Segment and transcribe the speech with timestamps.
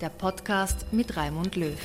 [0.00, 1.76] der Podcast mit Raimund Löw.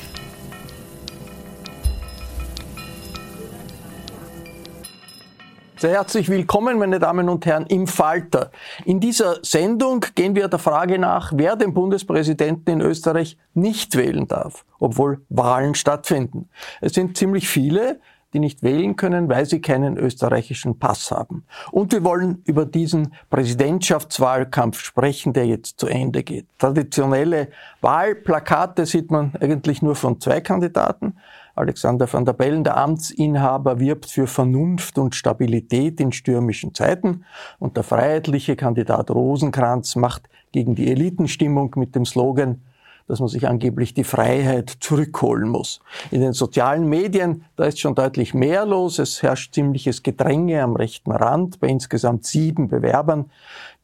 [5.78, 8.52] Sehr herzlich willkommen, meine Damen und Herren, im Falter.
[8.86, 14.27] In dieser Sendung gehen wir der Frage nach, wer den Bundespräsidenten in Österreich nicht wählen
[14.27, 16.49] darf, obwohl Wahlen stattfinden.
[16.80, 17.99] Es sind ziemlich viele,
[18.33, 21.45] die nicht wählen können, weil sie keinen österreichischen Pass haben.
[21.71, 26.48] Und wir wollen über diesen Präsidentschaftswahlkampf sprechen, der jetzt zu Ende geht.
[26.58, 27.49] Traditionelle
[27.82, 31.17] Wahlplakate sieht man eigentlich nur von zwei Kandidaten.
[31.55, 37.26] Alexander van der Bellen, der Amtsinhaber, wirbt für Vernunft und Stabilität in stürmischen Zeiten
[37.60, 42.61] und der freiheitliche Kandidat Rosenkranz macht gegen die Elitenstimmung mit dem Slogan
[43.08, 45.80] dass man sich angeblich die Freiheit zurückholen muss.
[46.11, 48.99] In den sozialen Medien, da ist schon deutlich mehr los.
[48.99, 53.30] Es herrscht ziemliches Gedränge am rechten Rand bei insgesamt sieben Bewerbern,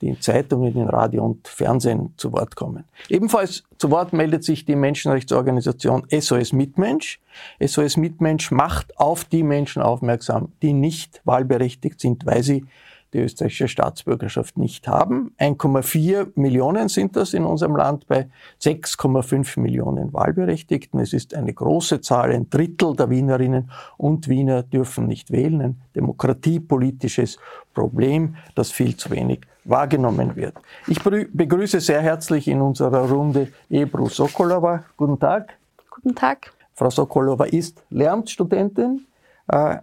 [0.02, 2.85] die in Zeitungen, in Radio und Fernsehen zu Wort kommen.
[3.09, 7.19] Ebenfalls zu Wort meldet sich die Menschenrechtsorganisation SOS Mitmensch.
[7.63, 12.66] SOS Mitmensch macht auf die Menschen aufmerksam, die nicht wahlberechtigt sind, weil sie
[13.14, 15.34] die österreichische Staatsbürgerschaft nicht haben.
[15.40, 18.30] 1,4 Millionen sind das in unserem Land bei
[18.62, 21.00] 6,5 Millionen Wahlberechtigten.
[21.00, 25.62] Es ist eine große Zahl, ein Drittel der Wienerinnen und Wiener dürfen nicht wählen.
[25.62, 27.40] Ein demokratiepolitisches
[27.74, 30.56] Problem, das viel zu wenig wahrgenommen wird.
[30.88, 34.84] Ich begrüße sehr herzlich in unserer Runde Ebru Sokolova.
[34.97, 35.58] Guten Tag.
[35.90, 36.53] Guten Tag.
[36.74, 39.06] Frau Sokolova ist Lehramtsstudentin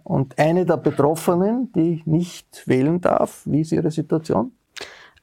[0.03, 4.53] und eine der Betroffenen, die nicht wählen darf, wie ist Ihre Situation?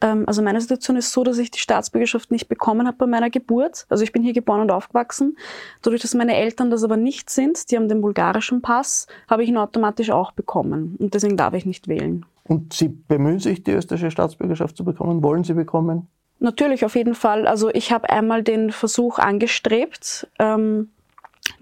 [0.00, 3.30] Ähm, also meine Situation ist so, dass ich die Staatsbürgerschaft nicht bekommen habe bei meiner
[3.30, 3.86] Geburt.
[3.88, 5.36] Also ich bin hier geboren und aufgewachsen.
[5.82, 9.48] Dadurch, dass meine Eltern das aber nicht sind, die haben den bulgarischen Pass, habe ich
[9.48, 10.96] ihn automatisch auch bekommen.
[10.98, 12.26] Und deswegen darf ich nicht wählen.
[12.42, 15.22] Und Sie bemühen sich, die österreichische Staatsbürgerschaft zu bekommen?
[15.22, 16.08] Wollen Sie bekommen?
[16.38, 17.46] Natürlich, auf jeden Fall.
[17.46, 20.28] Also ich habe einmal den Versuch angestrebt.
[20.38, 20.90] Ähm,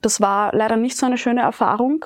[0.01, 2.05] das war leider nicht so eine schöne Erfahrung.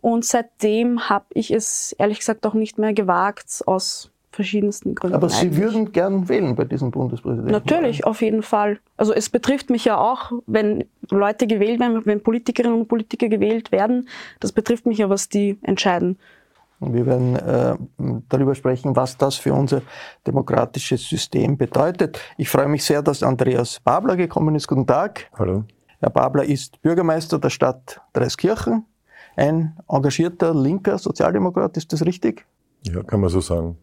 [0.00, 5.16] Und seitdem habe ich es ehrlich gesagt auch nicht mehr gewagt, aus verschiedensten Gründen.
[5.16, 5.60] Aber Sie eigentlich.
[5.60, 7.50] würden gern wählen bei diesem Bundespräsidenten?
[7.50, 8.78] Natürlich, auf jeden Fall.
[8.96, 13.72] Also es betrifft mich ja auch, wenn Leute gewählt werden, wenn Politikerinnen und Politiker gewählt
[13.72, 16.18] werden, das betrifft mich ja, was die entscheiden.
[16.78, 17.76] Und wir werden äh,
[18.28, 19.82] darüber sprechen, was das für unser
[20.24, 22.20] demokratisches System bedeutet.
[22.36, 24.68] Ich freue mich sehr, dass Andreas Babler gekommen ist.
[24.68, 25.28] Guten Tag.
[25.36, 25.64] Hallo.
[25.98, 28.84] Herr Babler ist Bürgermeister der Stadt Dreiskirchen
[29.38, 32.44] ein engagierter linker Sozialdemokrat, ist das richtig?
[32.82, 33.76] Ja, kann man so sagen.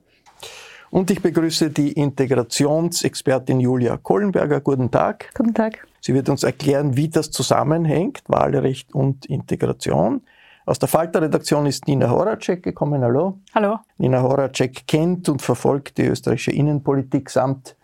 [0.92, 4.62] Und ich begrüße die Integrationsexpertin Julia Kohlenberger.
[4.62, 5.32] Guten Tag.
[5.36, 5.86] Guten Tag.
[6.00, 10.22] Sie wird uns erklären, wie das zusammenhängt, Wahlrecht und Integration.
[10.66, 13.04] Aus der Falter-Redaktion ist Nina Horacek gekommen.
[13.04, 13.40] Hallo.
[13.54, 13.80] Hallo.
[13.98, 17.76] Nina Horacek kennt und verfolgt die österreichische Innenpolitik samt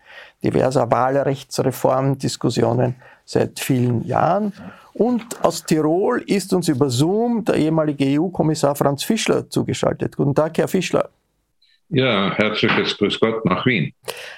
[0.44, 2.95] diverser Wahlrechtsreformdiskussionen
[3.25, 4.53] seit vielen Jahren.
[4.93, 10.17] Und aus Tirol ist uns über Zoom der ehemalige EU-Kommissar Franz Fischler zugeschaltet.
[10.17, 11.09] Guten Tag, Herr Fischler.
[11.93, 13.91] Ja, herzliches Grüß Gott nach Wien.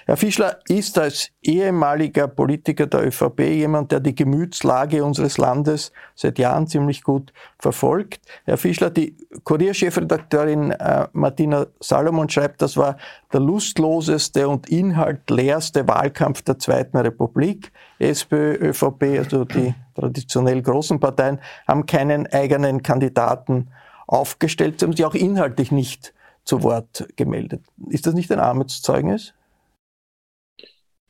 [0.07, 6.39] Herr Fischler ist als ehemaliger Politiker der ÖVP jemand, der die Gemütslage unseres Landes seit
[6.39, 8.21] Jahren ziemlich gut verfolgt.
[8.45, 12.97] Herr Fischler, die Kurierchefredakteurin äh, Martina Salomon schreibt, das war
[13.31, 17.71] der lustloseste und inhaltleerste Wahlkampf der Zweiten Republik.
[17.99, 23.69] SPÖ, ÖVP, also die traditionell großen Parteien, haben keinen eigenen Kandidaten
[24.07, 24.79] aufgestellt.
[24.79, 26.15] Sie haben sich auch inhaltlich nicht
[26.45, 27.61] zu Wort gemeldet.
[27.89, 29.33] Ist das nicht ein Armutszeugnis?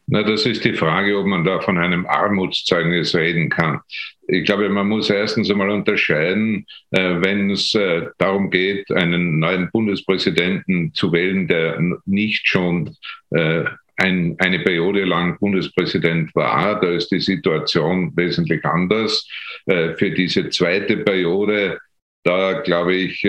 [0.06, 3.80] Na, das ist die Frage, ob man da von einem Armutszeugnis reden kann.
[4.28, 9.70] Ich glaube, man muss erstens einmal unterscheiden, äh, wenn es äh, darum geht, einen neuen
[9.72, 12.96] Bundespräsidenten zu wählen, der nicht schon
[13.32, 13.64] äh,
[13.96, 16.80] ein, eine Periode lang Bundespräsident war.
[16.82, 19.28] Da ist die Situation wesentlich anders.
[19.66, 21.78] Für diese zweite Periode,
[22.24, 23.24] da glaube ich,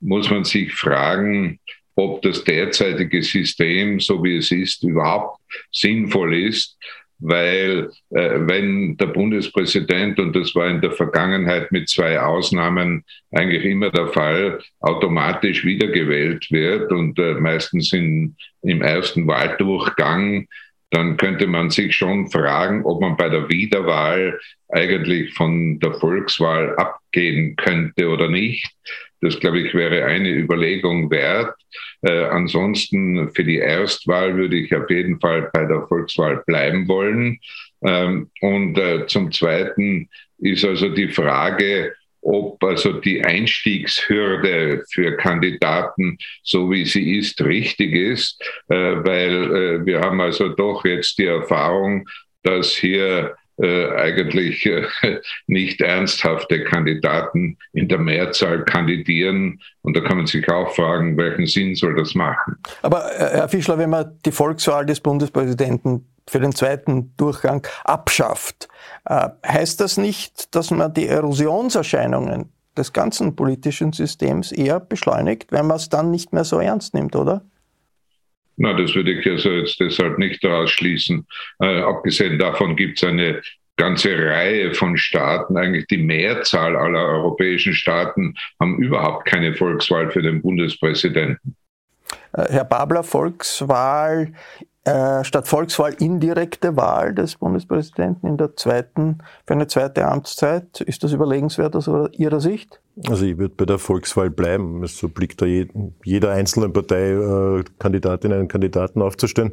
[0.00, 1.58] muss man sich fragen,
[1.96, 6.78] ob das derzeitige System, so wie es ist, überhaupt sinnvoll ist,
[7.20, 13.64] weil äh, wenn der Bundespräsident, und das war in der Vergangenheit mit zwei Ausnahmen eigentlich
[13.64, 20.48] immer der Fall, automatisch wiedergewählt wird und äh, meistens in, im ersten Wahldurchgang,
[20.90, 26.74] dann könnte man sich schon fragen, ob man bei der Wiederwahl eigentlich von der Volkswahl
[26.76, 28.66] abgehen könnte oder nicht.
[29.20, 31.54] Das, glaube ich, wäre eine Überlegung wert.
[32.02, 37.38] Äh, ansonsten für die Erstwahl würde ich auf jeden Fall bei der Volkswahl bleiben wollen.
[37.84, 40.08] Ähm, und äh, zum Zweiten
[40.38, 47.94] ist also die Frage, ob also die Einstiegshürde für Kandidaten, so wie sie ist, richtig
[47.94, 52.06] ist, äh, weil äh, wir haben also doch jetzt die Erfahrung,
[52.42, 54.86] dass hier eigentlich äh,
[55.46, 59.60] nicht ernsthafte Kandidaten in der Mehrzahl kandidieren.
[59.82, 62.56] Und da kann man sich auch fragen, welchen Sinn soll das machen.
[62.82, 68.68] Aber äh, Herr Fischler, wenn man die Volkswahl des Bundespräsidenten für den zweiten Durchgang abschafft,
[69.04, 75.66] äh, heißt das nicht, dass man die Erosionserscheinungen des ganzen politischen Systems eher beschleunigt, wenn
[75.66, 77.42] man es dann nicht mehr so ernst nimmt, oder?
[78.62, 81.26] Na, das würde ich also jetzt deshalb nicht ausschließen.
[81.60, 83.40] Äh, abgesehen davon gibt es eine
[83.78, 90.20] ganze Reihe von Staaten, eigentlich die Mehrzahl aller europäischen Staaten, haben überhaupt keine Volkswahl für
[90.20, 91.56] den Bundespräsidenten.
[92.34, 94.34] Äh, Herr Babler, Volkswahl
[94.84, 100.80] äh, statt Volkswahl indirekte Wahl des Bundespräsidenten in der zweiten, für eine zweite Amtszeit.
[100.80, 102.80] Ist das überlegenswert aus Ihrer Sicht?
[103.08, 104.86] Also ich würde bei der Volkswahl bleiben.
[104.86, 109.52] So blickt da jeder einzelnen Partei äh, Kandidatinnen und Kandidaten aufzustellen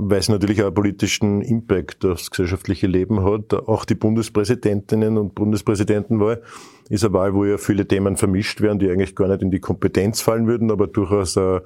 [0.00, 3.52] weil es natürlich auch einen politischen Impact aufs gesellschaftliche Leben hat.
[3.52, 6.40] Auch die Bundespräsidentinnen und Bundespräsidentenwahl
[6.88, 9.58] ist eine Wahl, wo ja viele Themen vermischt werden, die eigentlich gar nicht in die
[9.58, 11.60] Kompetenz fallen würden, aber durchaus ein,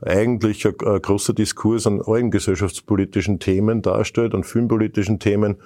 [0.00, 5.56] eigentlich ein, ein großer Diskurs an allen gesellschaftspolitischen Themen darstellt, an filmpolitischen Themen.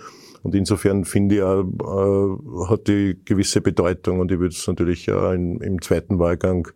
[0.43, 5.13] Und insofern finde ich auch, äh, hat die gewisse Bedeutung und ich würde es natürlich
[5.13, 6.69] auch in, im zweiten Wahlgang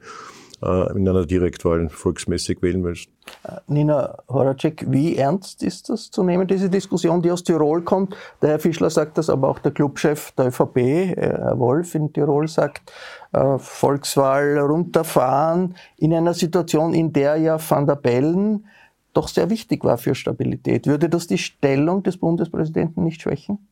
[0.62, 3.08] äh, in einer Direktwahl volksmäßig wählen willst.
[3.44, 8.14] Äh, Nina Horacek, wie ernst ist das zu nehmen, diese Diskussion, die aus Tirol kommt?
[8.42, 12.12] Der Herr Fischler sagt das, aber auch der Clubchef der ÖVP, äh, Herr Wolf in
[12.12, 12.92] Tirol, sagt,
[13.58, 18.66] Volkswahl runterfahren in einer Situation, in der ja Van der Bellen
[19.12, 20.88] doch sehr wichtig war für Stabilität.
[20.88, 23.68] Würde das die Stellung des Bundespräsidenten nicht schwächen?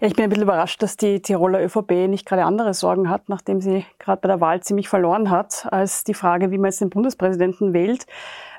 [0.00, 3.28] Ja, ich bin ein bisschen überrascht, dass die Tiroler ÖVP nicht gerade andere Sorgen hat,
[3.28, 6.80] nachdem sie gerade bei der Wahl ziemlich verloren hat, als die Frage, wie man jetzt
[6.80, 8.06] den Bundespräsidenten wählt.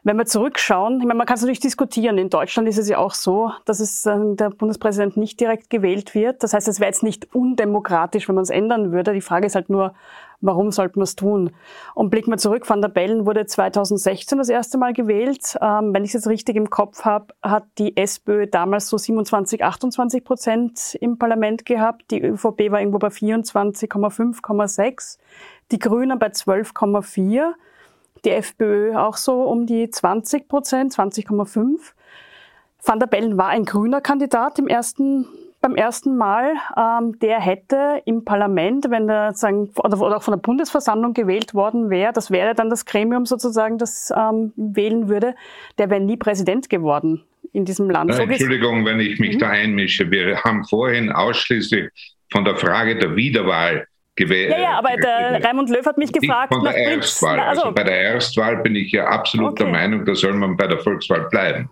[0.04, 2.18] Wenn wir zurückschauen, ich meine, man kann es natürlich diskutieren.
[2.18, 6.16] In Deutschland ist es ja auch so, dass es äh, der Bundespräsident nicht direkt gewählt
[6.16, 6.44] wird.
[6.44, 9.14] Das heißt, es wäre jetzt nicht undemokratisch, wenn man es ändern würde.
[9.14, 9.94] Die Frage ist halt nur,
[10.42, 11.52] warum sollte man es tun?
[11.96, 15.58] Und blicken wir zurück, Van der Bellen wurde 2016 das erste Mal gewählt.
[15.62, 19.64] Ähm, wenn ich es jetzt richtig im Kopf habe, hat die SPÖ damals so 27,
[19.64, 22.12] 28 Prozent im Parlament gehabt.
[22.12, 25.18] Die ÖVP war irgendwo bei 24,5,6.
[25.72, 27.54] Die Grünen bei 12,4
[28.26, 31.94] die FPÖ auch so um die 20 Prozent, 20,5.
[32.84, 35.28] Van der Bellen war ein grüner Kandidat im ersten,
[35.68, 36.54] beim ersten Mal.
[36.78, 41.54] Ähm, der hätte im Parlament, wenn er sagen, oder, oder auch von der Bundesversammlung gewählt
[41.54, 45.36] worden wäre, das wäre dann das Gremium sozusagen, das ähm, wählen würde,
[45.78, 48.14] der wäre nie Präsident geworden in diesem Land.
[48.14, 49.40] So Entschuldigung, wenn ich mich mhm.
[49.40, 50.10] da einmische.
[50.10, 51.90] Wir haben vorhin ausschließlich
[52.32, 54.52] von der Frage der Wiederwahl gewählt.
[54.52, 56.54] Ja, ja, aber der Raimund Löw hat mich gefragt.
[56.54, 57.40] Von der Erstwahl.
[57.40, 59.64] Also, also, bei der Erstwahl bin ich ja absolut okay.
[59.64, 61.70] der Meinung, da soll man bei der Volkswahl bleiben.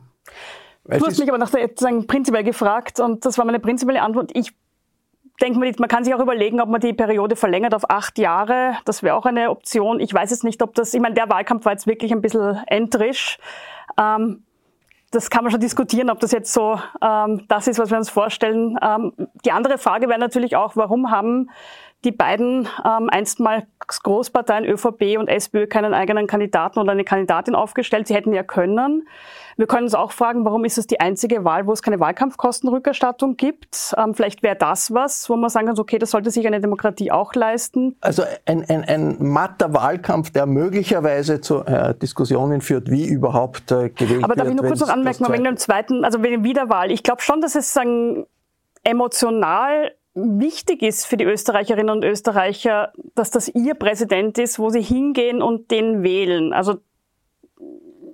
[0.88, 4.32] Du hast mich aber nach der, sozusagen prinzipiell gefragt und das war meine prinzipielle Antwort.
[4.34, 4.54] Ich
[5.42, 8.78] denkt man, man kann sich auch überlegen, ob man die Periode verlängert auf acht Jahre.
[8.86, 10.00] Das wäre auch eine Option.
[10.00, 12.62] Ich weiß jetzt nicht, ob das, ich meine, der Wahlkampf war jetzt wirklich ein bisschen
[12.68, 13.38] entrisch.
[14.00, 14.44] Ähm,
[15.12, 18.10] das kann man schon diskutieren, ob das jetzt so ähm, das ist, was wir uns
[18.10, 18.78] vorstellen.
[18.82, 19.14] Ähm,
[19.46, 21.50] die andere Frage wäre natürlich auch, warum haben
[22.04, 23.66] die beiden ähm, einstmals
[24.04, 28.08] Großparteien ÖVP und SPÖ keinen eigenen Kandidaten oder eine Kandidatin aufgestellt.
[28.08, 29.08] Sie hätten ja können.
[29.58, 33.38] Wir können uns auch fragen, warum ist es die einzige Wahl, wo es keine Wahlkampfkostenrückerstattung
[33.38, 33.94] gibt?
[33.98, 37.12] Ähm, vielleicht wäre das was, wo man sagen kann, okay, das sollte sich eine Demokratie
[37.12, 37.96] auch leisten.
[38.02, 43.90] Also ein, ein, ein matter Wahlkampf, der möglicherweise zu äh, Diskussionen führt, wie überhaupt äh,
[43.90, 44.24] gewählt wird.
[44.26, 46.92] Aber darf ich nur kurz noch anmerken, wegen dem zweiten, also wegen Wiederwahl.
[46.92, 48.26] Ich glaube schon, dass es sagen,
[48.84, 54.82] emotional wichtig ist für die Österreicherinnen und Österreicher, dass das ihr Präsident ist, wo sie
[54.82, 56.54] hingehen und den wählen.
[56.54, 56.76] Also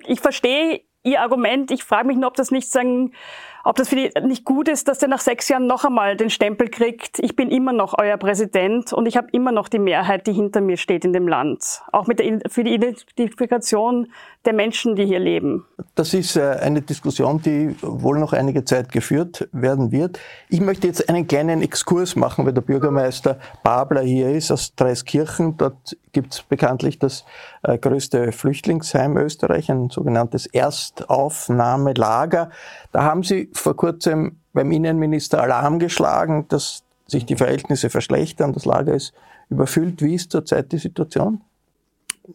[0.05, 1.72] ich verstehe Ihr Argument.
[1.72, 3.13] Ich frage mich nur, ob das nicht sagen,
[3.63, 6.29] ob das für die nicht gut ist, dass der nach sechs Jahren noch einmal den
[6.29, 7.20] Stempel kriegt.
[7.20, 10.62] Ich bin immer noch euer Präsident und ich habe immer noch die Mehrheit, die hinter
[10.62, 11.81] mir steht in dem Land.
[11.91, 14.12] Auch mit der, für die Identifikation
[14.45, 15.65] der Menschen, die hier leben.
[15.95, 20.19] Das ist äh, eine Diskussion, die wohl noch einige Zeit geführt werden wird.
[20.50, 25.57] Ich möchte jetzt einen kleinen Exkurs machen, weil der Bürgermeister Babler hier ist aus Dreiskirchen.
[25.57, 27.24] Dort gibt es bekanntlich das
[27.63, 32.50] äh, größte Flüchtlingsheim Österreich, ein sogenanntes Erstaufnahmelager.
[32.91, 38.53] Da haben sie vor kurzem beim Innenminister Alarm geschlagen, dass sich die Verhältnisse verschlechtern.
[38.53, 39.13] Das Lager ist
[39.50, 40.01] überfüllt.
[40.01, 41.41] Wie ist zurzeit die Situation?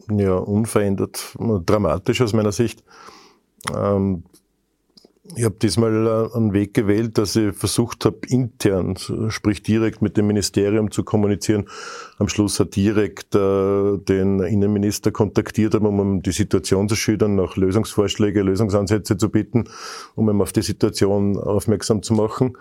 [0.09, 1.35] Ja, unverändert,
[1.65, 2.83] dramatisch aus meiner Sicht.
[3.75, 4.23] Ähm,
[5.35, 8.95] ich habe diesmal äh, einen Weg gewählt, dass ich versucht habe, intern,
[9.29, 11.67] sprich direkt mit dem Ministerium zu kommunizieren.
[12.17, 17.57] Am Schluss hat direkt äh, den Innenminister kontaktiert, um ihm die Situation zu schildern, nach
[17.57, 19.65] Lösungsvorschläge, Lösungsansätze zu bieten,
[20.15, 22.57] um ihm auf die Situation aufmerksam zu machen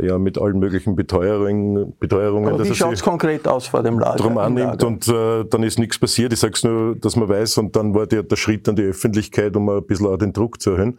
[0.00, 1.94] ja, mit allen möglichen Beteuerungen.
[1.98, 4.16] Beteuerungen Aber wie schaut es konkret aus vor dem Lager?
[4.16, 6.32] Drum annimmt und äh, dann ist nichts passiert.
[6.32, 8.82] Ich sage es nur, dass man weiß und dann war der, der Schritt an die
[8.82, 10.98] Öffentlichkeit, um ein bisschen auch den Druck zu erhöhen.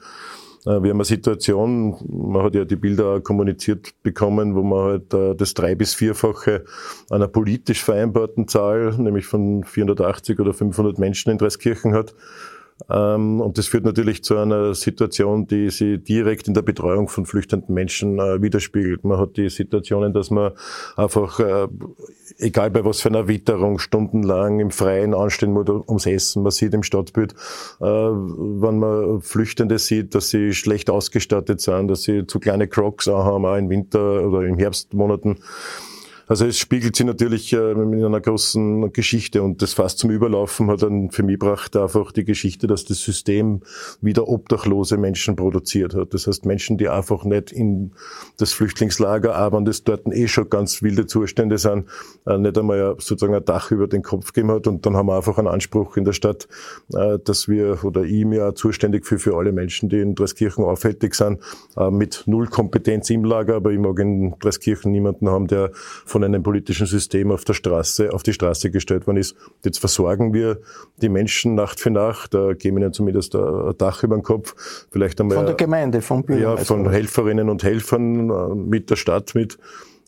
[0.65, 5.13] Äh, wir haben eine Situation, man hat ja die Bilder kommuniziert bekommen, wo man halt
[5.13, 6.65] äh, das drei- bis vierfache
[7.09, 12.13] einer politisch vereinbarten Zahl, nämlich von 480 oder 500 Menschen in Dreiskirchen hat.
[12.89, 17.25] Ähm, und das führt natürlich zu einer Situation, die sich direkt in der Betreuung von
[17.25, 19.03] flüchtenden Menschen äh, widerspiegelt.
[19.03, 20.51] Man hat die Situationen, dass man
[20.95, 21.67] einfach, äh,
[22.37, 26.43] egal bei was für einer Witterung, stundenlang im Freien anstehen muss ums Essen.
[26.43, 27.33] Man sieht im Stadtbild,
[27.81, 33.07] äh, wenn man Flüchtende sieht, dass sie schlecht ausgestattet sind, dass sie zu kleine Crocs
[33.07, 35.39] haben, auch im Winter oder im Herbstmonaten.
[36.29, 40.69] Also es spiegelt sich natürlich äh, in einer großen Geschichte und das fast zum Überlaufen
[40.69, 43.61] hat dann für mich gebracht einfach die Geschichte, dass das System
[43.99, 46.13] wieder obdachlose Menschen produziert hat.
[46.13, 47.93] Das heißt Menschen, die einfach nicht in
[48.37, 51.87] das Flüchtlingslager arbeiten, das dort eh schon ganz wilde Zustände sind,
[52.27, 55.15] äh, nicht einmal sozusagen ein Dach über den Kopf gegeben hat und dann haben wir
[55.15, 56.47] einfach einen Anspruch in der Stadt,
[56.93, 61.15] äh, dass wir oder ich mir zuständig für für alle Menschen, die in Dreskirchen aufhältig
[61.15, 61.39] sind,
[61.89, 65.71] mit null Kompetenz im Lager, aber ich mag in Dreskirchen niemanden haben, der
[66.05, 69.35] von von einem politischen System auf der Straße, auf die Straße gestellt worden ist.
[69.63, 70.59] Jetzt versorgen wir
[71.01, 74.53] die Menschen Nacht für Nacht, da geben ihnen zumindest ein Dach über den Kopf,
[74.91, 75.37] vielleicht einmal.
[75.37, 76.59] Von der Gemeinde, vom Bürgermeister.
[76.59, 79.57] Ja, von Helferinnen und Helfern äh, mit der Stadt mit.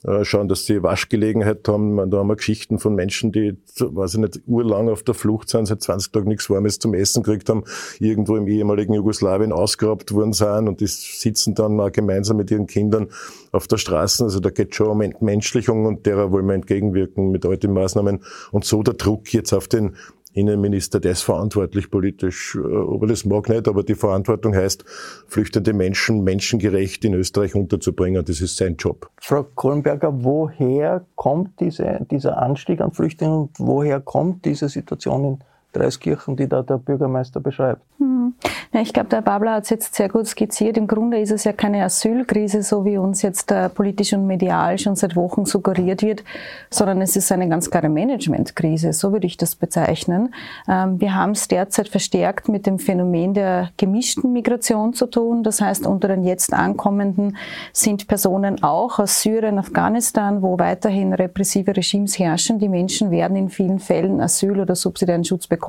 [0.04, 2.10] Äh, schauen, dass sie Waschgelegenheit haben.
[2.10, 5.68] da haben wir Geschichten von Menschen, die, weiß ich nicht, urlang auf der Flucht sind,
[5.68, 7.66] seit 20 Tagen nichts Warmes zum Essen gekriegt haben,
[8.00, 12.66] irgendwo im ehemaligen Jugoslawien ausgeraubt worden sind und die sitzen dann auch gemeinsam mit ihren
[12.66, 13.10] Kindern
[13.52, 14.24] auf der Straße.
[14.24, 18.24] Also da geht schon um Entmenschlichung und derer wollen wir entgegenwirken mit alten Maßnahmen.
[18.52, 19.96] Und so der Druck jetzt auf den
[20.34, 24.86] Innenminister, der ist verantwortlich politisch, äh, ob er das mag nicht, aber die Verantwortung heißt,
[25.28, 28.24] flüchtende Menschen menschengerecht in Österreich unterzubringen.
[28.24, 29.10] Das ist sein Job.
[29.20, 35.40] Frau Kohlenberger, woher kommt diese, dieser Anstieg an Flüchtlingen und woher kommt diese Situation in
[35.74, 37.82] Dreiskirchen, die da der Bürgermeister beschreibt?
[37.98, 38.34] Hm.
[38.74, 40.78] Ja, ich glaube, der Babler hat es jetzt sehr gut skizziert.
[40.78, 44.78] Im Grunde ist es ja keine Asylkrise, so wie uns jetzt äh, politisch und medial
[44.80, 46.24] schon seit Wochen suggeriert wird,
[46.70, 50.34] sondern es ist eine ganz klare Managementkrise, so würde ich das bezeichnen.
[50.68, 55.44] Ähm, wir haben es derzeit verstärkt mit dem Phänomen der gemischten Migration zu tun.
[55.44, 57.38] Das heißt, unter den jetzt Ankommenden
[57.74, 62.60] sind Personen auch aus Syrien, Afghanistan, wo weiterhin repressive Regimes herrschen.
[62.60, 65.61] Die Menschen werden in vielen Fällen Asyl oder subsidiären Schutz bekommen.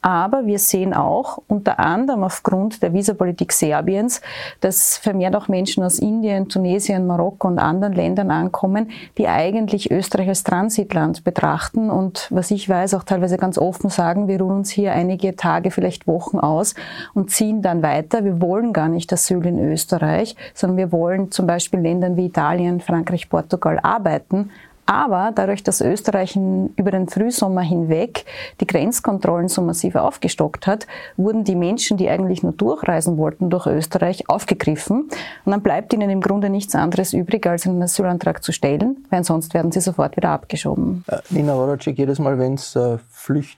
[0.00, 4.20] Aber wir sehen auch unter anderem, anderem aufgrund der Visapolitik Serbiens,
[4.60, 10.28] dass vermehrt auch Menschen aus Indien, Tunesien, Marokko und anderen Ländern ankommen, die eigentlich Österreich
[10.28, 14.70] als Transitland betrachten und was ich weiß, auch teilweise ganz offen sagen, wir ruhen uns
[14.70, 16.74] hier einige Tage, vielleicht Wochen aus
[17.14, 18.24] und ziehen dann weiter.
[18.24, 22.26] Wir wollen gar nicht Asyl in Österreich, sondern wir wollen zum Beispiel in Ländern wie
[22.26, 24.50] Italien, Frankreich, Portugal arbeiten
[24.90, 28.24] aber dadurch, dass Österreich über den Frühsommer hinweg
[28.60, 33.68] die Grenzkontrollen so massiv aufgestockt hat, wurden die Menschen, die eigentlich nur durchreisen wollten durch
[33.68, 35.02] Österreich, aufgegriffen.
[35.44, 39.22] Und dann bleibt ihnen im Grunde nichts anderes übrig, als einen Asylantrag zu stellen, weil
[39.22, 41.04] sonst werden sie sofort wieder abgeschoben.
[41.06, 42.98] Äh, Nina Horacek, jedes Mal, wenn es äh,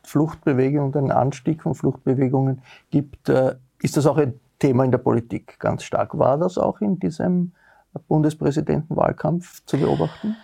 [0.02, 2.60] Fluchtbewegungen, einen Anstieg von Fluchtbewegungen
[2.90, 6.18] gibt, äh, ist das auch ein Thema in der Politik ganz stark.
[6.18, 7.52] War das auch in diesem
[8.06, 10.36] Bundespräsidentenwahlkampf zu beobachten?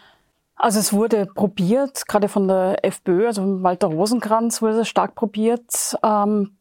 [0.59, 5.15] Also es wurde probiert, gerade von der FPÖ, also von Walter Rosenkranz wurde es stark
[5.15, 5.97] probiert.
[6.03, 6.57] Ähm,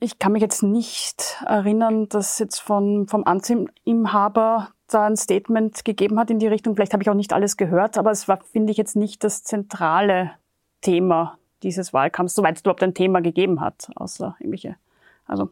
[0.00, 6.18] ich kann mich jetzt nicht erinnern, dass jetzt von, vom Amtsinhaber da ein Statement gegeben
[6.18, 6.74] hat in die Richtung.
[6.74, 9.42] Vielleicht habe ich auch nicht alles gehört, aber es war, finde ich, jetzt nicht das
[9.42, 10.30] zentrale
[10.80, 14.76] Thema dieses Wahlkampfs, soweit es überhaupt ein Thema gegeben hat, außer irgendwelche.
[15.26, 15.50] Also.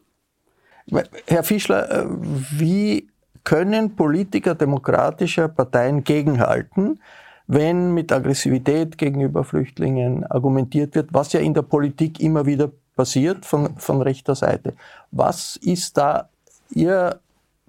[1.27, 3.09] Herr Fischler, äh, wie
[3.43, 6.99] können Politiker demokratischer Parteien gegenhalten?
[7.47, 13.45] Wenn mit Aggressivität gegenüber Flüchtlingen argumentiert wird, was ja in der Politik immer wieder passiert
[13.45, 14.73] von, von rechter Seite.
[15.11, 16.29] Was ist da
[16.71, 17.19] Ihr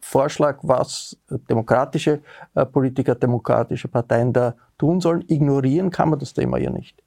[0.00, 1.16] Vorschlag, was
[1.48, 2.20] demokratische
[2.54, 5.24] äh, Politiker, demokratische Parteien da tun sollen?
[5.28, 7.00] Ignorieren kann man das Thema ja nicht.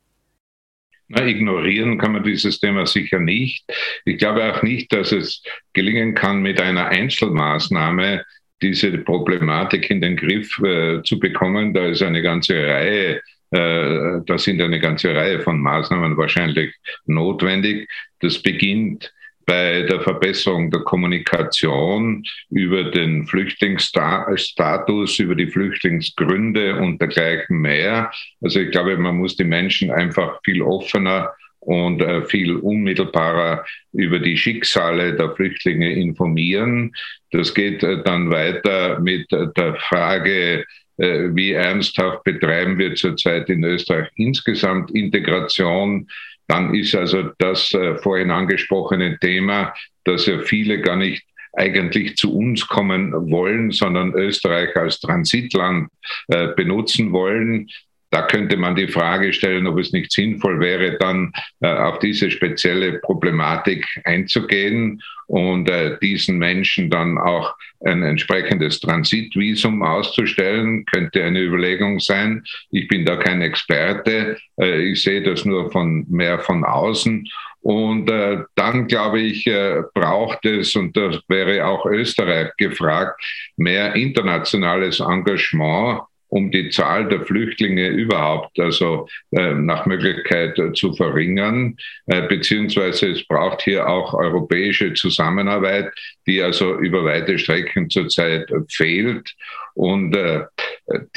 [1.09, 3.65] Na, ignorieren kann man dieses Thema sicher nicht.
[4.05, 8.23] Ich glaube auch nicht, dass es gelingen kann, mit einer Einzelmaßnahme
[8.61, 11.73] diese Problematik in den Griff äh, zu bekommen.
[11.73, 16.73] Da ist eine ganze Reihe, äh, da sind eine ganze Reihe von Maßnahmen wahrscheinlich
[17.05, 17.89] notwendig.
[18.19, 19.11] Das beginnt
[19.45, 28.11] bei der Verbesserung der Kommunikation über den Flüchtlingsstatus, über die Flüchtlingsgründe und dergleichen mehr.
[28.41, 33.63] Also ich glaube, man muss die Menschen einfach viel offener und äh, viel unmittelbarer
[33.93, 36.91] über die Schicksale der Flüchtlinge informieren.
[37.31, 40.65] Das geht äh, dann weiter mit äh, der Frage,
[40.97, 46.07] wie ernsthaft betreiben wir zurzeit in Österreich insgesamt Integration.
[46.47, 52.67] Dann ist also das vorhin angesprochene Thema, dass ja viele gar nicht eigentlich zu uns
[52.67, 55.89] kommen wollen, sondern Österreich als Transitland
[56.55, 57.67] benutzen wollen.
[58.11, 62.29] Da könnte man die Frage stellen, ob es nicht sinnvoll wäre, dann äh, auf diese
[62.29, 71.39] spezielle Problematik einzugehen und äh, diesen Menschen dann auch ein entsprechendes Transitvisum auszustellen, könnte eine
[71.39, 72.43] Überlegung sein.
[72.69, 74.37] Ich bin da kein Experte.
[74.59, 77.25] Äh, ich sehe das nur von mehr von außen.
[77.61, 83.23] Und äh, dann, glaube ich, äh, braucht es, und das wäre auch Österreich gefragt,
[83.55, 91.75] mehr internationales Engagement um die Zahl der Flüchtlinge überhaupt also äh, nach Möglichkeit zu verringern,
[92.05, 95.91] äh, beziehungsweise es braucht hier auch europäische Zusammenarbeit,
[96.25, 99.35] die also über weite Strecken zurzeit fehlt.
[99.73, 100.43] Und äh,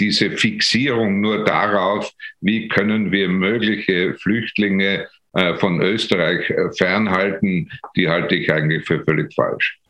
[0.01, 5.09] diese Fixierung nur darauf, wie können wir mögliche Flüchtlinge
[5.57, 6.47] von Österreich
[6.79, 9.81] fernhalten, die halte ich eigentlich für völlig falsch.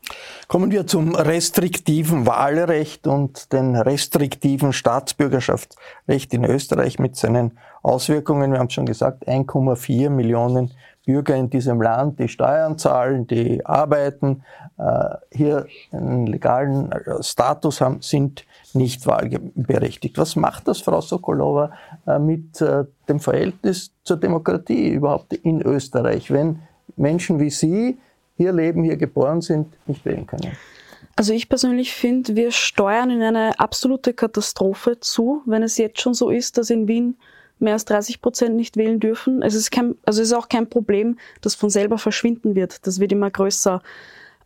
[0.47, 8.51] Kommen wir zum restriktiven Wahlrecht und den restriktiven Staatsbürgerschaftsrecht in Österreich mit seinen Auswirkungen.
[8.51, 10.71] Wir haben es schon gesagt, 1,4 Millionen
[11.03, 14.43] Bürger in diesem Land, die Steuern zahlen, die arbeiten,
[14.77, 20.17] äh, hier einen legalen äh, Status haben, sind nicht wahlberechtigt.
[20.17, 21.71] Was macht das, Frau Sokolova,
[22.05, 22.63] äh, mit
[23.07, 26.61] dem Verhältnis zur Demokratie überhaupt in Österreich, wenn
[26.97, 27.97] Menschen wie Sie
[28.37, 30.55] hier leben, hier geboren sind, nicht wählen können?
[31.15, 36.13] Also ich persönlich finde, wir steuern in eine absolute Katastrophe zu, wenn es jetzt schon
[36.13, 37.15] so ist, dass in Wien
[37.59, 39.41] mehr als 30 Prozent nicht wählen dürfen.
[39.41, 42.85] Es ist, kein, also es ist auch kein Problem, das von selber verschwinden wird.
[42.85, 43.81] Das wird immer größer.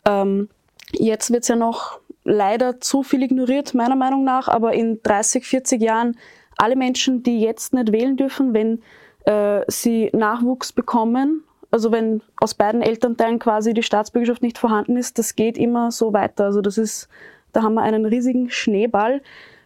[0.06, 0.50] Ähm,
[0.92, 5.46] jetzt wird es ja noch leider zu viel ignoriert, meiner Meinung nach, aber in 30,
[5.46, 6.18] 40 Jahren
[6.58, 8.82] alle Menschen, die jetzt nicht wählen dürfen, wenn
[9.26, 15.20] äh, sie Nachwuchs bekommen also wenn aus beiden Elternteilen quasi die Staatsbürgerschaft nicht vorhanden ist,
[15.20, 16.46] das geht immer so weiter.
[16.46, 17.08] Also das ist,
[17.54, 19.22] da haben wir einen riesigen Schneeball.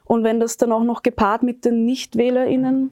[0.05, 2.91] Und wenn das dann auch noch gepaart mit den NichtwählerInnen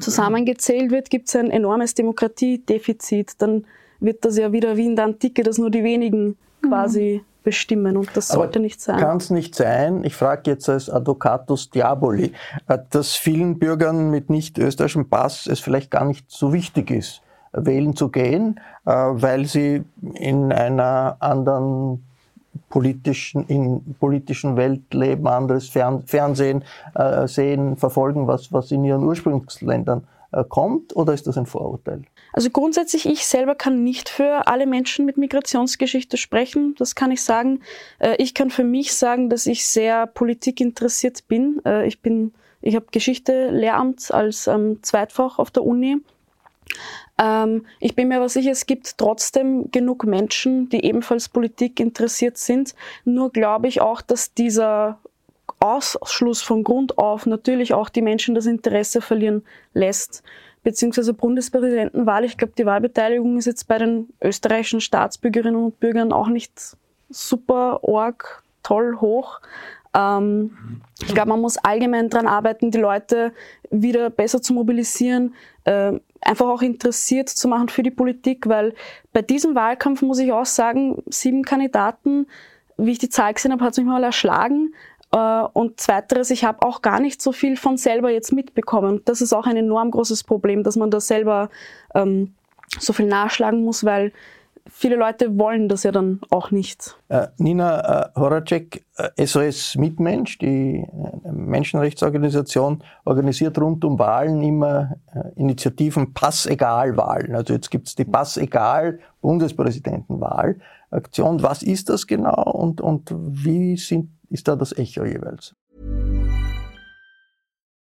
[0.00, 3.40] zusammengezählt wird, gibt es ein enormes Demokratiedefizit.
[3.40, 3.64] Dann
[4.00, 6.36] wird das ja wieder wie in der Antike, dass nur die wenigen
[6.66, 7.26] quasi mhm.
[7.42, 8.98] bestimmen und das sollte Aber nicht sein.
[8.98, 12.32] Kann es nicht sein, ich frage jetzt als Advocatus Diaboli,
[12.68, 17.22] äh, dass vielen Bürgern mit nicht österreichischem Pass es vielleicht gar nicht so wichtig ist,
[17.52, 19.84] wählen zu gehen, äh, weil sie
[20.14, 22.04] in einer anderen
[22.68, 30.06] politischen, in politischen Welt leben, anderes Fernsehen äh, sehen, verfolgen, was, was in ihren Ursprungsländern
[30.32, 32.02] äh, kommt, oder ist das ein Vorurteil?
[32.32, 37.22] Also grundsätzlich, ich selber kann nicht für alle Menschen mit Migrationsgeschichte sprechen, das kann ich
[37.22, 37.60] sagen.
[38.16, 41.60] Ich kann für mich sagen, dass ich sehr politikinteressiert bin.
[41.84, 45.98] Ich bin, ich habe Geschichte Lehramt als ähm, Zweitfach auf der Uni.
[47.18, 52.38] Ähm, ich bin mir aber sicher, es gibt trotzdem genug Menschen, die ebenfalls Politik interessiert
[52.38, 52.74] sind.
[53.04, 54.98] Nur glaube ich auch, dass dieser
[55.60, 59.44] Ausschluss von Grund auf natürlich auch die Menschen das Interesse verlieren
[59.74, 60.22] lässt.
[60.64, 62.24] Beziehungsweise Bundespräsidentenwahl.
[62.24, 66.76] Ich glaube, die Wahlbeteiligung ist jetzt bei den österreichischen Staatsbürgerinnen und Bürgern auch nicht
[67.10, 69.40] super org toll hoch.
[69.94, 73.32] Ähm, ich glaube, man muss allgemein daran arbeiten, die Leute
[73.70, 78.74] wieder besser zu mobilisieren, äh, einfach auch interessiert zu machen für die Politik, weil
[79.12, 82.26] bei diesem Wahlkampf muss ich auch sagen, sieben Kandidaten,
[82.76, 84.74] wie ich die Zahl gesehen habe, hat mich mal erschlagen.
[85.12, 89.02] Äh, und zweiteres, ich habe auch gar nicht so viel von selber jetzt mitbekommen.
[89.04, 91.50] Das ist auch ein enorm großes Problem, dass man da selber
[91.94, 92.34] ähm,
[92.78, 94.12] so viel nachschlagen muss, weil
[94.66, 96.96] viele Leute wollen das ja dann auch nicht.
[97.08, 104.96] Äh, Nina äh, Horacek, äh, SOS Mitmensch, die äh, Menschenrechtsorganisation, organisiert rund um Wahlen immer
[105.14, 107.34] äh, Initiativen Passegal-Wahlen.
[107.34, 110.58] Also jetzt gibt es die Passegal Bundespräsidentenwahl.
[110.90, 111.42] Aktion.
[111.42, 115.54] Was ist das genau und, und wie sind ist da das Echo jeweils.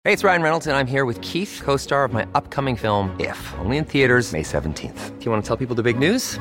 [0.04, 3.36] Hey, it's Ryan Reynolds and I'm here with Keith, co-star of my upcoming film If,
[3.60, 5.18] only in theaters May 17th.
[5.18, 6.40] Do you want to tell people the big news?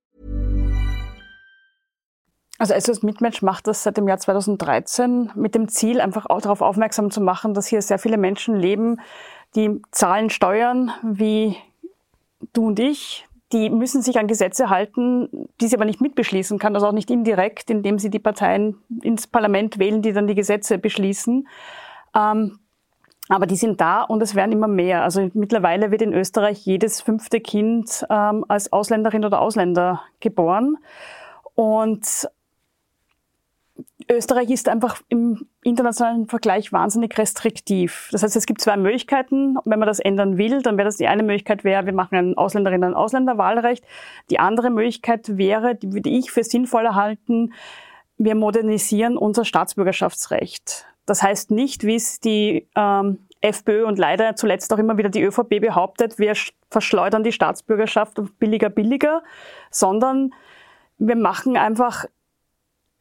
[2.61, 6.61] Also SOS Mitmensch macht das seit dem Jahr 2013 mit dem Ziel, einfach auch darauf
[6.61, 9.01] aufmerksam zu machen, dass hier sehr viele Menschen leben,
[9.55, 11.57] die zahlen Steuern wie
[12.53, 13.27] du und ich.
[13.51, 17.09] Die müssen sich an Gesetze halten, die sie aber nicht mitbeschließen kann, also auch nicht
[17.09, 21.47] indirekt, indem sie die Parteien ins Parlament wählen, die dann die Gesetze beschließen.
[22.15, 22.59] Ähm,
[23.27, 25.01] aber die sind da und es werden immer mehr.
[25.01, 30.77] Also mittlerweile wird in Österreich jedes fünfte Kind ähm, als Ausländerin oder Ausländer geboren.
[31.55, 32.29] Und
[34.09, 38.09] Österreich ist einfach im internationalen Vergleich wahnsinnig restriktiv.
[38.11, 39.57] Das heißt, es gibt zwei Möglichkeiten.
[39.65, 42.35] Wenn man das ändern will, dann wäre das die eine Möglichkeit wäre, wir machen ein
[42.35, 43.85] Ausländerinnen- und Ausländerwahlrecht.
[44.29, 47.53] Die andere Möglichkeit wäre, die würde ich für sinnvoll erhalten,
[48.17, 50.85] wir modernisieren unser Staatsbürgerschaftsrecht.
[51.05, 55.23] Das heißt nicht, wie es die ähm, FPÖ und leider zuletzt auch immer wieder die
[55.23, 56.33] ÖVP behauptet, wir
[56.69, 59.23] verschleudern die Staatsbürgerschaft billiger, billiger,
[59.71, 60.33] sondern
[60.99, 62.05] wir machen einfach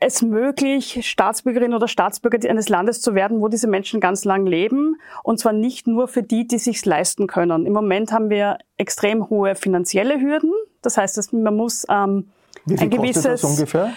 [0.01, 4.97] es möglich, Staatsbürgerin oder Staatsbürger eines Landes zu werden, wo diese Menschen ganz lang leben.
[5.23, 7.67] Und zwar nicht nur für die, die sich's leisten können.
[7.67, 10.53] Im Moment haben wir extrem hohe finanzielle Hürden.
[10.81, 12.31] Das heißt, dass man muss ähm,
[12.65, 13.93] Wie viel ein gewisses, kostet das ungefähr?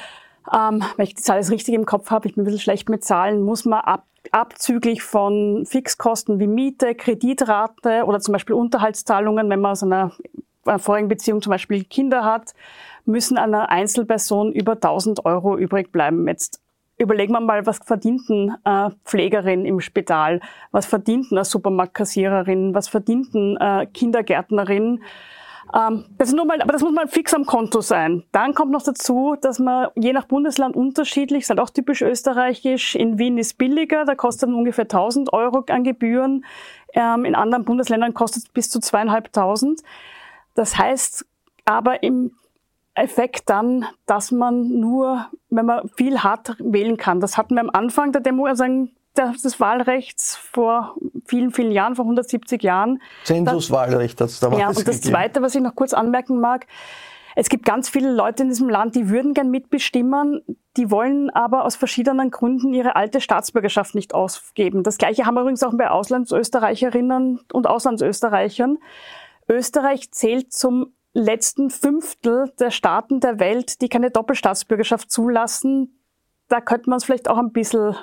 [0.54, 2.90] Ähm, wenn ich die Zahl jetzt richtig im Kopf habe, ich bin ein bisschen schlecht
[2.90, 9.50] mit Zahlen, muss man ab, abzüglich von Fixkosten wie Miete, Kreditrate oder zum Beispiel Unterhaltszahlungen,
[9.50, 10.12] wenn man aus einer,
[10.66, 12.54] einer vorigen Beziehung zum Beispiel Kinder hat,
[13.06, 16.28] müssen einer Einzelperson über 1000 Euro übrig bleiben.
[16.28, 16.62] Jetzt
[16.98, 20.40] überlegen wir mal, was verdient eine äh, Pflegerin im Spital,
[20.72, 25.02] was verdient eine Supermarktkassiererin, was verdient eine äh, Kindergärtnerin.
[25.74, 28.24] Ähm, das ist nur mal, aber das muss mal fix am Konto sein.
[28.32, 32.96] Dann kommt noch dazu, dass man je nach Bundesland unterschiedlich, ist halt auch typisch österreichisch,
[32.96, 36.46] in Wien ist billiger, da kostet man ungefähr 1000 Euro an Gebühren.
[36.94, 39.82] Ähm, in anderen Bundesländern kostet es bis zu zweieinhalbtausend.
[40.54, 41.26] Das heißt,
[41.66, 42.32] aber im
[42.96, 47.20] Effekt dann, dass man nur, wenn man viel hat, wählen kann.
[47.20, 48.64] Das hatten wir am Anfang der Demo, also
[49.16, 53.02] des Wahlrechts vor vielen, vielen Jahren, vor 170 Jahren.
[53.24, 55.02] Zensuswahlrecht hat es damals Ja, und das gegeben.
[55.02, 56.68] Zweite, was ich noch kurz anmerken mag,
[57.36, 60.44] es gibt ganz viele Leute in diesem Land, die würden gern mitbestimmen,
[60.78, 64.84] die wollen aber aus verschiedenen Gründen ihre alte Staatsbürgerschaft nicht ausgeben.
[64.84, 68.78] Das Gleiche haben wir übrigens auch bei Auslandsösterreicherinnen und Auslandsösterreichern.
[69.50, 76.00] Österreich zählt zum letzten Fünftel der Staaten der Welt, die keine Doppelstaatsbürgerschaft zulassen,
[76.50, 77.96] da könnte man es vielleicht auch ein bisschen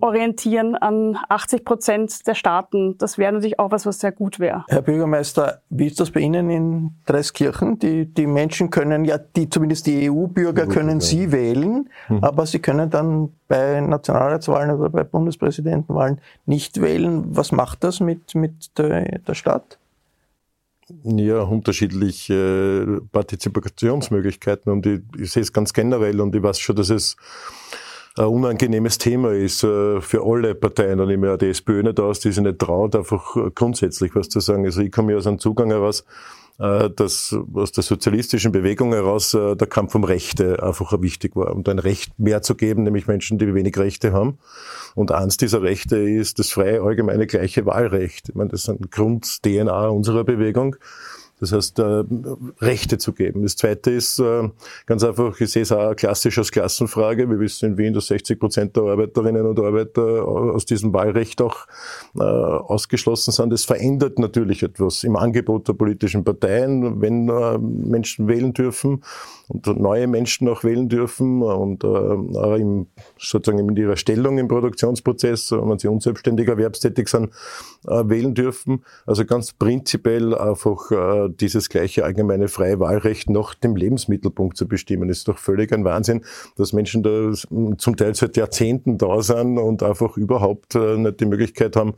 [0.00, 2.96] orientieren an 80 Prozent der Staaten.
[2.98, 4.64] Das wäre natürlich auch was, was sehr gut wäre.
[4.68, 7.78] Herr Bürgermeister, wie ist das bei Ihnen in Dreiskirchen?
[7.78, 12.24] Die, die Menschen können ja, die, zumindest die EU-Bürger können Sie wählen, mhm.
[12.24, 17.24] aber Sie können dann bei Nationalratswahlen oder bei Bundespräsidentenwahlen nicht wählen.
[17.36, 19.78] Was macht das mit, mit der, der Stadt?
[21.04, 26.90] Ja, unterschiedliche Partizipationsmöglichkeiten und ich, ich sehe es ganz generell und ich weiß schon, dass
[26.90, 27.16] es
[28.16, 30.98] ein unangenehmes Thema ist äh, für alle Parteien.
[31.06, 34.40] Nehme ich auch die SPÖ nicht aus, die sich nicht traut, einfach grundsätzlich was zu
[34.40, 34.66] sagen.
[34.66, 36.41] Also ich komme ja aus einem Zugang heraus, äh,
[36.90, 41.64] dass aus der sozialistischen Bewegung heraus äh, der Kampf um Rechte einfach wichtig war, um
[41.66, 44.38] ein Recht mehr zu geben, nämlich Menschen, die wenig Rechte haben.
[44.94, 48.28] Und eins dieser Rechte ist das freie, allgemeine, gleiche Wahlrecht.
[48.28, 50.76] Ich meine, das ist ein Grund-DNA unserer Bewegung.
[51.42, 52.04] Das heißt, äh,
[52.60, 53.42] Rechte zu geben.
[53.42, 54.48] Das Zweite ist äh,
[54.86, 57.28] ganz einfach, ich sehe es auch klassisch als Klassenfrage.
[57.28, 61.66] Wir wissen in Wien, dass 60 Prozent der Arbeiterinnen und Arbeiter aus diesem Wahlrecht auch
[62.16, 63.50] äh, ausgeschlossen sind.
[63.52, 69.02] Das verändert natürlich etwas im Angebot der politischen Parteien, wenn äh, Menschen wählen dürfen
[69.48, 72.86] und neue Menschen auch wählen dürfen und äh, im,
[73.18, 77.30] sozusagen in ihrer Stellung im Produktionsprozess, wenn sie unselbstständig erwerbstätig sind,
[77.88, 78.84] äh, wählen dürfen.
[79.06, 85.08] Also ganz prinzipiell einfach äh, dieses gleiche allgemeine freie Wahlrecht nach dem Lebensmittelpunkt zu bestimmen.
[85.08, 86.24] ist doch völlig ein Wahnsinn,
[86.56, 87.32] dass Menschen da
[87.78, 91.94] zum Teil seit Jahrzehnten da sind und einfach überhaupt äh, nicht die Möglichkeit haben,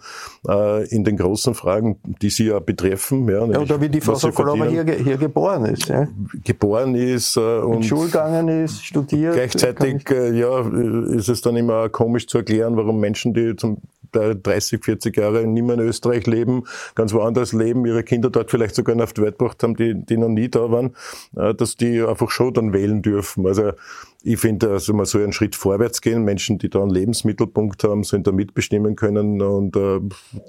[0.48, 3.28] äh, in den großen Fragen, die sie ja betreffen.
[3.28, 5.88] Ja, ja oder wie die Frau Sokolova hier, hier geboren ist.
[5.88, 6.08] Ja.
[6.44, 9.34] Geboren ist, äh, und in Schule gegangen ist, studiert.
[9.34, 10.60] Gleichzeitig ja,
[11.08, 13.78] ist es dann immer komisch zu erklären, warum Menschen, die zum
[14.14, 18.74] 30, 40 Jahre nicht mehr in Österreich leben, ganz woanders leben, ihre Kinder dort vielleicht
[18.74, 20.94] sogar auf die Welt gebracht haben, die, die noch nie da waren,
[21.36, 23.46] äh, dass die einfach schon dann wählen dürfen.
[23.46, 23.72] Also
[24.26, 26.24] ich finde, also man soll einen Schritt vorwärts gehen.
[26.24, 29.42] Menschen, die da einen Lebensmittelpunkt haben, sollen da mitbestimmen können.
[29.42, 30.00] Und äh,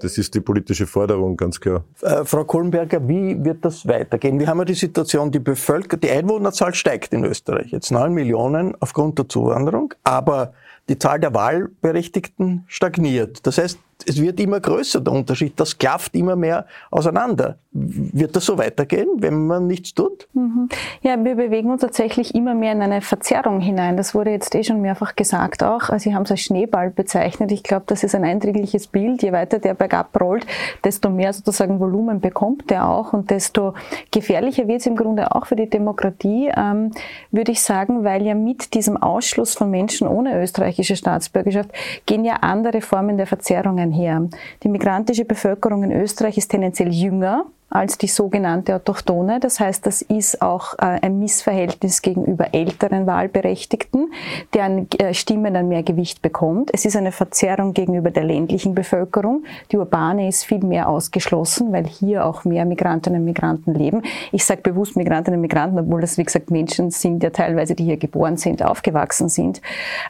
[0.02, 1.84] das ist die politische Forderung, ganz klar.
[2.02, 4.40] Äh, Frau Kohlenberger, wie wird das weitergehen?
[4.40, 7.72] Wir haben ja die Situation, die Bevölkerung, die Einwohnerzahl steigt in Österreich.
[7.72, 9.94] Jetzt neun Millionen aufgrund der Zuwanderung.
[10.06, 10.54] Aber
[10.90, 13.46] die Zahl der Wahlberechtigten stagniert.
[13.48, 15.60] Das heißt, es wird immer größer, der Unterschied.
[15.60, 17.58] Das klafft immer mehr auseinander.
[17.72, 20.28] Wird das so weitergehen, wenn man nichts tut?
[20.34, 20.70] Mhm.
[21.02, 23.98] Ja, wir bewegen uns tatsächlich immer mehr in eine Verzerrung hinein.
[23.98, 25.90] Das wurde jetzt eh schon mehrfach gesagt auch.
[25.90, 27.52] Also Sie haben es als Schneeball bezeichnet.
[27.52, 29.24] Ich glaube, das ist ein eindringliches Bild.
[29.24, 30.46] Je weiter der bergab rollt,
[30.84, 33.74] desto mehr sozusagen Volumen bekommt der auch und desto
[34.12, 36.92] gefährlicher wird es im Grunde auch für die Demokratie, ähm,
[37.32, 41.72] würde ich sagen, weil ja mit diesem Ausschluss von Menschen ohne österreichische Staatsbürgerschaft
[42.06, 44.28] gehen ja andere Formen der Verzerrungen einher.
[44.64, 49.42] Die migrantische Bevölkerung in Österreich ist tendenziell jünger als die sogenannte Autochtone.
[49.42, 54.14] Das heißt, das ist auch äh, ein Missverhältnis gegenüber älteren Wahlberechtigten,
[54.54, 56.72] deren äh, Stimme dann mehr Gewicht bekommt.
[56.74, 59.44] Es ist eine Verzerrung gegenüber der ländlichen Bevölkerung.
[59.74, 64.04] Die urbane ist viel mehr ausgeschlossen, weil hier auch mehr Migrantinnen und Migranten leben.
[64.32, 67.84] Ich sage bewusst Migrantinnen und Migranten, obwohl das, wie gesagt, Menschen sind ja teilweise, die
[67.84, 69.62] hier geboren sind, aufgewachsen sind.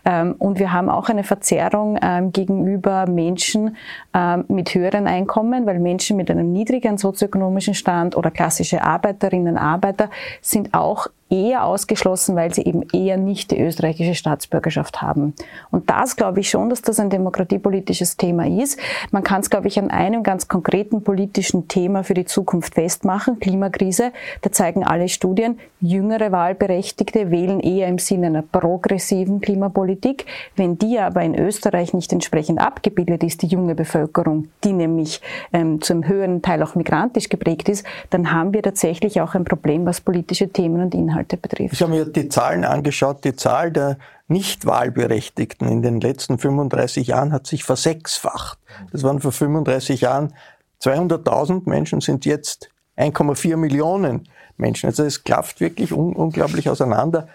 [0.05, 3.75] Ähm, und wir haben auch eine Verzerrung ähm, gegenüber Menschen
[4.13, 9.57] ähm, mit höheren Einkommen, weil Menschen mit einem niedrigen sozioökonomischen ökonomischen Stand oder klassische Arbeiterinnen,
[9.57, 10.09] Arbeiter
[10.41, 15.33] sind auch eher ausgeschlossen, weil sie eben eher nicht die österreichische Staatsbürgerschaft haben.
[15.71, 18.79] Und das glaube ich schon, dass das ein demokratiepolitisches Thema ist.
[19.11, 23.39] Man kann es, glaube ich, an einem ganz konkreten politischen Thema für die Zukunft festmachen,
[23.39, 24.11] Klimakrise.
[24.41, 30.25] Da zeigen alle Studien, jüngere Wahlberechtigte wählen eher im Sinne einer progressiven Klimapolitik.
[30.55, 35.21] Wenn die aber in Österreich nicht entsprechend abgebildet ist, die junge Bevölkerung, die nämlich
[35.53, 39.85] ähm, zum höheren Teil auch migrantisch geprägt ist, dann haben wir tatsächlich auch ein Problem,
[39.85, 41.73] was politische Themen und Inhalte Inhalte betrifft.
[41.73, 43.23] Ich habe mir die Zahlen angeschaut.
[43.23, 48.57] Die Zahl der Nichtwahlberechtigten in den letzten 35 Jahren hat sich versechsfacht.
[48.91, 50.33] Das waren vor 35 Jahren
[50.81, 54.87] 200.000 Menschen, sind jetzt 1,4 Millionen Menschen.
[54.87, 57.27] Also es klafft wirklich un unglaublich auseinander.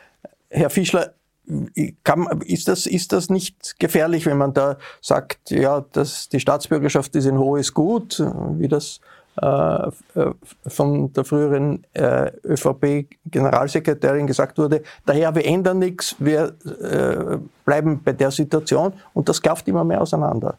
[0.48, 1.14] Herr Fischler,
[2.04, 7.16] kann, ist, das, ist das nicht gefährlich, wenn man da sagt, ja, dass die Staatsbürgerschaft
[7.16, 9.00] ist ein hohes Gut, wie das
[9.36, 18.12] von der früheren äh, ÖVP-Generalsekretärin gesagt wurde, daher wir ändern nichts, wir äh, bleiben bei
[18.12, 20.58] der Situation und das klafft immer mehr auseinander.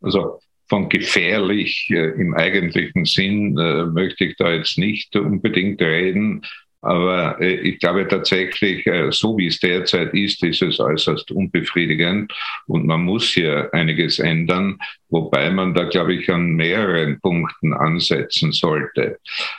[0.00, 6.42] Also von gefährlich im eigentlichen Sinn möchte ich da jetzt nicht unbedingt reden.
[6.86, 12.32] Aber äh, ich glaube tatsächlich, äh, so wie es derzeit ist, ist es äußerst unbefriedigend
[12.66, 18.52] und man muss hier einiges ändern, wobei man da, glaube ich, an mehreren Punkten ansetzen
[18.52, 19.18] sollte.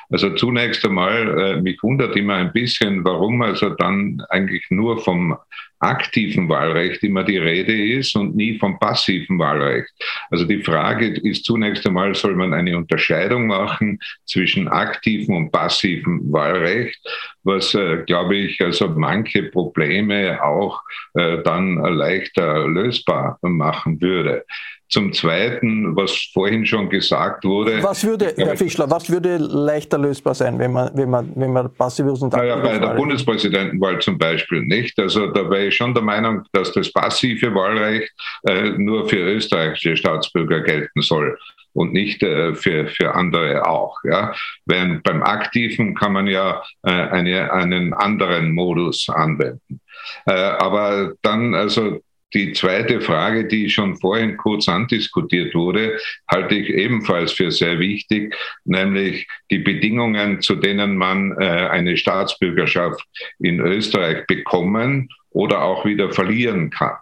[0.10, 5.36] Also zunächst einmal, äh, mich wundert immer ein bisschen, warum also dann eigentlich nur vom
[5.80, 9.90] aktiven Wahlrecht immer die Rede ist und nie vom passiven Wahlrecht.
[10.30, 16.32] Also die Frage ist zunächst einmal, soll man eine Unterscheidung machen zwischen aktivem und passivem
[16.32, 17.00] Wahlrecht,
[17.44, 20.82] was, äh, glaube ich, also manche Probleme auch
[21.14, 24.46] äh, dann leichter lösbar machen würde.
[24.90, 27.84] Zum Zweiten, was vorhin schon gesagt wurde.
[27.84, 31.74] Was würde, Herr Fischler, was würde leichter lösbar sein, wenn man, wenn man, wenn man
[31.74, 34.98] passives und naja, Bei der Bundespräsidentenwahl zum Beispiel nicht.
[35.00, 38.12] Also da wäre ich schon der Meinung, dass das passive Wahlrecht
[38.48, 41.38] äh, nur für österreichische Staatsbürger gelten soll
[41.78, 44.00] und nicht äh, für, für andere auch.
[44.04, 44.34] Ja?
[44.66, 49.80] Während beim Aktiven kann man ja äh, eine, einen anderen Modus anwenden.
[50.26, 52.00] Äh, aber dann, also
[52.34, 55.98] die zweite Frage, die schon vorhin kurz andiskutiert wurde,
[56.30, 58.36] halte ich ebenfalls für sehr wichtig,
[58.66, 63.02] nämlich die Bedingungen, zu denen man äh, eine Staatsbürgerschaft
[63.40, 66.98] in Österreich bekommen oder auch wieder verlieren kann.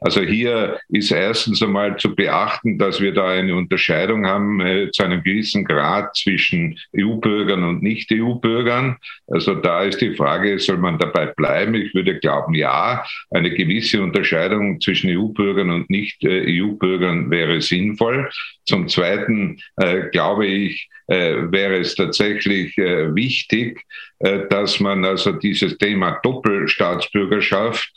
[0.00, 5.04] Also hier ist erstens einmal zu beachten, dass wir da eine Unterscheidung haben äh, zu
[5.04, 8.96] einem gewissen Grad zwischen EU-Bürgern und Nicht-EU-Bürgern.
[9.28, 11.74] Also da ist die Frage, soll man dabei bleiben?
[11.74, 18.30] Ich würde glauben, ja, eine gewisse Unterscheidung zwischen EU-Bürgern und Nicht-EU-Bürgern wäre sinnvoll.
[18.66, 23.84] Zum Zweiten äh, glaube ich, wäre es tatsächlich äh, wichtig,
[24.20, 27.90] äh, dass man also dieses Thema Doppelstaatsbürgerschaft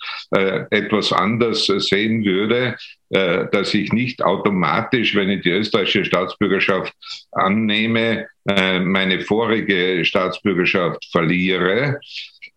[0.69, 2.75] etwas anders sehen würde,
[3.09, 6.91] dass ich nicht automatisch, wenn ich die österreichische Staatsbürgerschaft
[7.31, 11.99] annehme, meine vorige Staatsbürgerschaft verliere.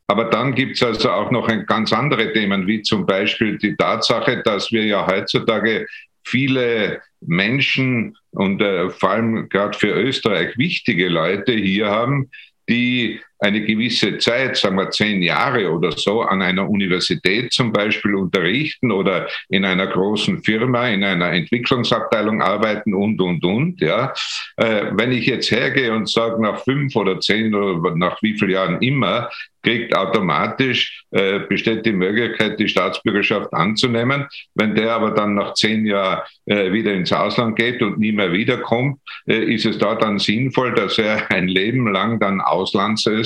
[0.06, 4.42] Aber dann gibt es also auch noch ganz andere Themen, wie zum Beispiel die Tatsache,
[4.42, 5.87] dass wir ja heutzutage
[6.24, 12.31] viele Menschen und äh, vor allem gerade für Österreich wichtige Leute hier haben,
[12.68, 18.14] die eine gewisse Zeit, sagen wir zehn Jahre oder so, an einer Universität zum Beispiel
[18.14, 23.81] unterrichten oder in einer großen Firma, in einer Entwicklungsabteilung arbeiten und, und, und.
[23.81, 24.12] Ja.
[24.57, 28.51] Äh, wenn ich jetzt hergehe und sage, nach fünf oder zehn oder nach wie vielen
[28.51, 29.29] Jahren immer,
[29.62, 34.27] kriegt automatisch, äh, besteht die Möglichkeit, die Staatsbürgerschaft anzunehmen.
[34.55, 38.33] Wenn der aber dann nach zehn Jahren äh, wieder ins Ausland geht und nie mehr
[38.33, 42.40] wiederkommt, äh, ist es da dann sinnvoll, dass er ein Leben lang dann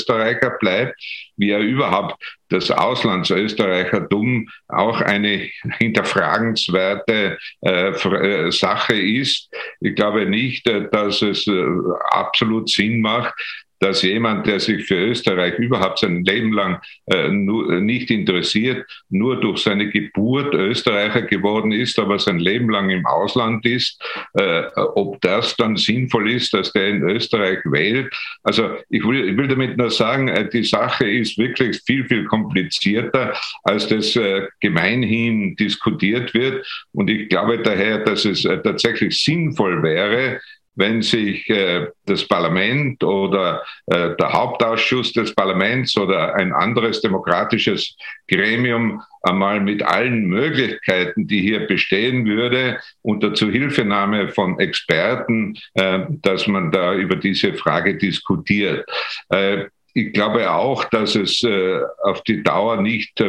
[0.02, 1.00] Auslandsösterreicher bleibt,
[1.36, 9.50] wie er überhaupt das Auslandsösterreichertum auch eine hinterfragenswerte äh, äh, Sache ist.
[9.80, 11.64] Ich glaube nicht, äh, dass es äh,
[12.10, 13.34] absolut Sinn macht,
[13.83, 19.40] dass jemand, der sich für Österreich überhaupt sein Leben lang äh, nur, nicht interessiert, nur
[19.40, 24.01] durch seine Geburt Österreicher geworden ist, aber sein Leben lang im Ausland ist,
[24.35, 24.62] äh,
[24.95, 28.14] ob das dann sinnvoll ist, dass der in Österreich wählt.
[28.45, 32.25] Also ich will, ich will damit nur sagen, äh, die Sache ist wirklich viel, viel
[32.27, 36.64] komplizierter, als das äh, gemeinhin diskutiert wird.
[36.92, 40.40] Und ich glaube daher, dass es äh, tatsächlich sinnvoll wäre,
[40.74, 47.96] wenn sich äh, das Parlament oder äh, der Hauptausschuss des Parlaments oder ein anderes demokratisches
[48.28, 56.46] Gremium einmal mit allen Möglichkeiten, die hier bestehen würde, unter Zuhilfenahme von Experten, äh, dass
[56.46, 58.88] man da über diese Frage diskutiert.
[59.28, 63.28] Äh, ich glaube auch, dass es äh, auf die Dauer nicht, äh,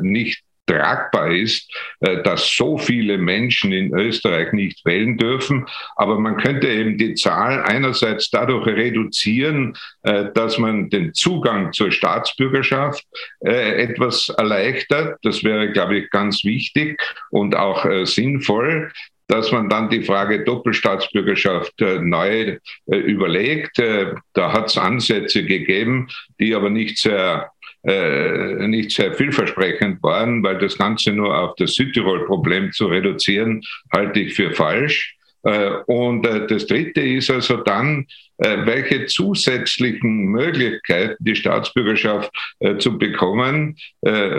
[0.00, 5.66] nicht tragbar ist, äh, dass so viele Menschen in Österreich nicht wählen dürfen.
[5.96, 11.90] Aber man könnte eben die Zahl einerseits dadurch reduzieren, äh, dass man den Zugang zur
[11.90, 13.04] Staatsbürgerschaft
[13.40, 15.18] äh, etwas erleichtert.
[15.22, 17.00] Das wäre, glaube ich, ganz wichtig
[17.30, 18.92] und auch sinnvoll
[19.30, 23.78] dass man dann die Frage Doppelstaatsbürgerschaft neu überlegt.
[23.78, 26.08] da hat es Ansätze gegeben,
[26.40, 27.50] die aber nicht sehr
[27.84, 33.62] äh, nicht sehr vielversprechend waren, weil das Ganze nur auf das Südtirol-Problem zu reduzieren,
[33.92, 35.18] halte ich für falsch.
[35.44, 38.06] Äh, und äh, das Dritte ist also dann,
[38.38, 42.30] äh, welche zusätzlichen Möglichkeiten die Staatsbürgerschaft
[42.78, 43.76] zu bekommen,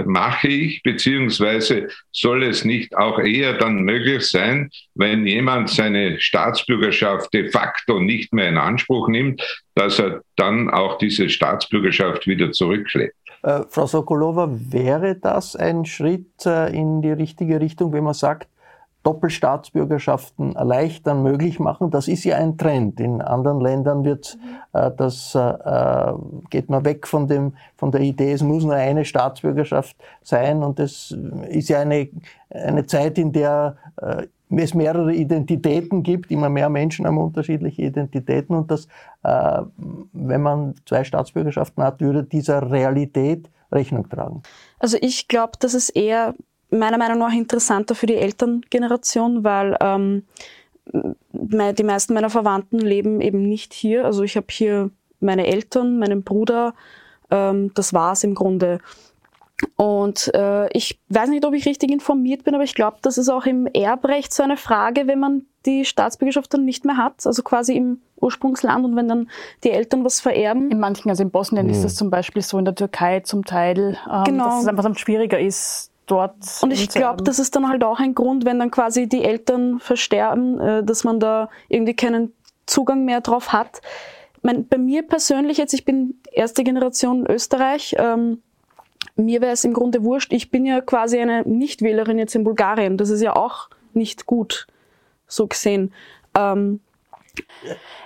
[0.06, 7.34] mache ich, beziehungsweise soll es nicht auch eher dann möglich sein, wenn jemand seine Staatsbürgerschaft
[7.34, 9.42] de facto nicht mehr in Anspruch nimmt,
[9.76, 13.16] dass er dann auch diese Staatsbürgerschaft wieder zurückschlägt.
[13.42, 18.50] Äh, Frau Sokolova, wäre das ein Schritt äh, in die richtige Richtung, wenn man sagt,
[19.04, 21.90] Doppelstaatsbürgerschaften erleichtern, möglich machen?
[21.90, 23.00] Das ist ja ein Trend.
[23.00, 24.38] In anderen Ländern wird
[24.74, 26.14] äh, das, äh, äh,
[26.50, 30.80] geht man weg von dem, von der Idee, es muss nur eine Staatsbürgerschaft sein und
[30.80, 31.16] es
[31.50, 32.10] ist ja eine,
[32.50, 38.56] eine Zeit, in der äh, es mehrere Identitäten gibt, immer mehr Menschen haben unterschiedliche Identitäten
[38.56, 38.88] und dass,
[39.24, 39.62] äh,
[40.12, 44.42] wenn man zwei Staatsbürgerschaften hat, würde dieser Realität Rechnung tragen?
[44.80, 46.34] Also ich glaube, das ist eher
[46.70, 50.24] meiner Meinung nach interessanter für die Elterngeneration, weil ähm,
[51.32, 54.06] die meisten meiner Verwandten leben eben nicht hier.
[54.06, 54.90] Also ich habe hier
[55.20, 56.74] meine Eltern, meinen Bruder,
[57.30, 58.80] ähm, das war's im Grunde.
[59.76, 63.30] Und äh, ich weiß nicht, ob ich richtig informiert bin, aber ich glaube, das ist
[63.30, 67.44] auch im Erbrecht so eine Frage, wenn man die Staatsbürgerschaft dann nicht mehr hat, also
[67.44, 69.30] quasi im Ursprungsland und wenn dann
[69.66, 70.72] die Eltern was vererben.
[70.72, 71.74] In manchen, also in Bosnien mhm.
[71.74, 74.46] ist das zum Beispiel so, in der Türkei zum Teil, ähm, genau.
[74.46, 76.36] dass es einfach schwieriger ist, dort.
[76.62, 79.80] Und ich glaube, das ist dann halt auch ein Grund, wenn dann quasi die Eltern
[79.80, 82.34] versterben, äh, dass man da irgendwie keinen
[82.66, 83.82] Zugang mehr drauf hat.
[84.42, 88.42] Mein, bei mir persönlich jetzt, ich bin erste Generation Österreich, ähm,
[89.16, 90.32] mir wäre es im Grunde wurscht.
[90.32, 92.98] Ich bin ja quasi eine Nichtwählerin jetzt in Bulgarien.
[92.98, 94.68] Das ist ja auch nicht gut,
[95.28, 95.94] so gesehen.
[96.36, 96.80] Ähm,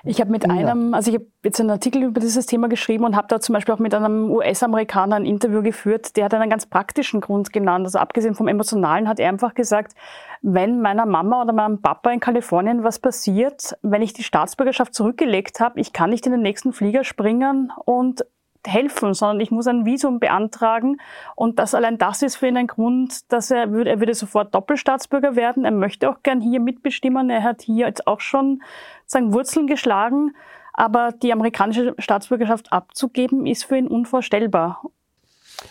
[0.03, 3.15] ich habe mit einem, also ich habe jetzt einen Artikel über dieses Thema geschrieben und
[3.15, 6.65] habe da zum Beispiel auch mit einem US-Amerikaner ein Interview geführt, der hat einen ganz
[6.65, 7.85] praktischen Grund genannt.
[7.85, 9.93] Also abgesehen vom Emotionalen hat er einfach gesagt,
[10.41, 15.59] wenn meiner Mama oder meinem Papa in Kalifornien was passiert, wenn ich die Staatsbürgerschaft zurückgelegt
[15.59, 18.25] habe, ich kann nicht in den nächsten Flieger springen und
[18.67, 20.97] helfen, sondern ich muss ein Visum beantragen.
[21.35, 24.53] Und das allein das ist für ihn ein Grund, dass er würde, er würde sofort
[24.53, 25.65] Doppelstaatsbürger werden.
[25.65, 27.29] Er möchte auch gern hier mitbestimmen.
[27.29, 28.61] Er hat hier jetzt auch schon
[29.05, 30.35] sagen Wurzeln geschlagen.
[30.73, 34.81] Aber die amerikanische Staatsbürgerschaft abzugeben, ist für ihn unvorstellbar.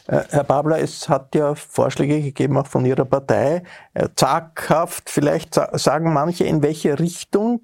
[0.06, 3.64] Äh, Herr Babler, es hat ja Vorschläge gegeben, auch von Ihrer Partei.
[3.94, 7.62] Äh, zaghaft, vielleicht sagen manche, in welche Richtung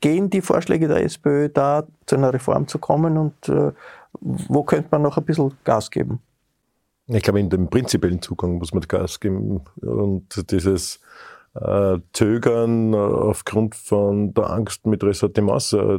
[0.00, 3.72] gehen die Vorschläge der SPÖ da, zu einer Reform zu kommen und äh,
[4.20, 6.20] wo könnte man noch ein bisschen Gas geben?
[7.06, 9.62] Ich glaube, in dem prinzipiellen Zugang muss man Gas geben.
[9.80, 11.00] Und dieses
[11.54, 15.98] äh, Zögern aufgrund von der Angst mit Ressortiments äh,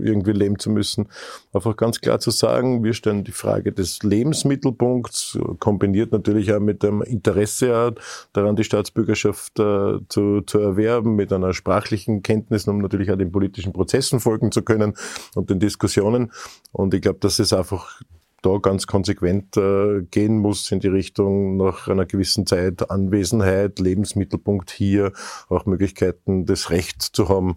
[0.00, 1.08] irgendwie leben zu müssen.
[1.52, 6.82] Einfach ganz klar zu sagen, wir stellen die Frage des Lebensmittelpunkts, kombiniert natürlich auch mit
[6.82, 7.94] dem Interesse
[8.32, 13.32] daran, die Staatsbürgerschaft äh, zu, zu erwerben, mit einer sprachlichen Kenntnis, um natürlich auch den
[13.32, 14.94] politischen Prozessen folgen zu können
[15.34, 16.32] und den Diskussionen.
[16.72, 18.00] Und ich glaube, das ist einfach
[18.42, 24.70] da ganz konsequent äh, gehen muss in die Richtung nach einer gewissen Zeit Anwesenheit, Lebensmittelpunkt
[24.70, 25.12] hier,
[25.48, 27.56] auch Möglichkeiten, das Recht zu haben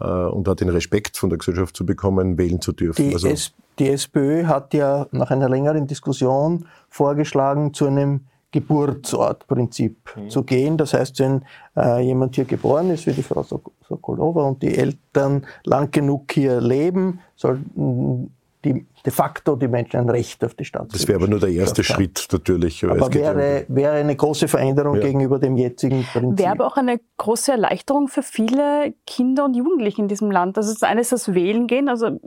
[0.00, 3.08] äh, und auch den Respekt von der Gesellschaft zu bekommen, wählen zu dürfen.
[3.08, 9.96] Die, also, S die SPÖ hat ja nach einer längeren Diskussion vorgeschlagen, zu einem Geburtsortprinzip
[10.16, 10.28] mhm.
[10.28, 10.76] zu gehen.
[10.76, 11.44] Das heißt, wenn
[11.76, 13.42] äh, jemand hier geboren ist, wie die Frau
[13.88, 18.32] Sokolova, und die Eltern lang genug hier leben, sollten
[18.64, 20.92] die de facto die Menschen ein Recht auf die Stadt.
[20.92, 22.84] Das wäre aber nur der erste Schritt natürlich.
[22.84, 25.02] Aber wäre, wäre eine große Veränderung ja.
[25.02, 26.38] gegenüber dem jetzigen Prinzip.
[26.38, 30.58] Wäre aber auch eine große Erleichterung für viele Kinder und Jugendliche in diesem Land.
[30.58, 31.88] Also das eine ist das Wählen gehen.
[31.88, 32.20] Also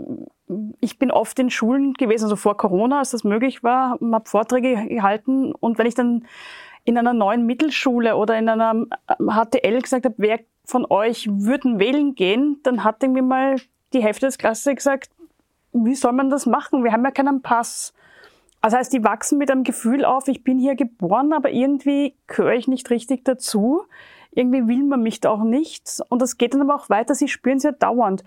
[0.79, 4.87] ich bin oft in Schulen gewesen, also vor Corona, als das möglich war, habe Vorträge
[4.87, 6.25] gehalten und wenn ich dann
[6.85, 8.85] in einer neuen Mittelschule oder in einer
[9.19, 13.55] HTL gesagt habe, wer von euch würden wählen gehen, dann hat irgendwie mal
[13.93, 15.09] die Hälfte des Klasse gesagt,
[15.73, 16.83] wie soll man das machen?
[16.83, 17.93] Wir haben ja keinen Pass.
[18.61, 22.53] Das heißt, die wachsen mit einem Gefühl auf, ich bin hier geboren, aber irgendwie gehöre
[22.53, 23.83] ich nicht richtig dazu.
[24.31, 25.99] Irgendwie will man mich da auch nicht.
[26.09, 28.23] Und das geht dann aber auch weiter, sie spüren es ja dauernd.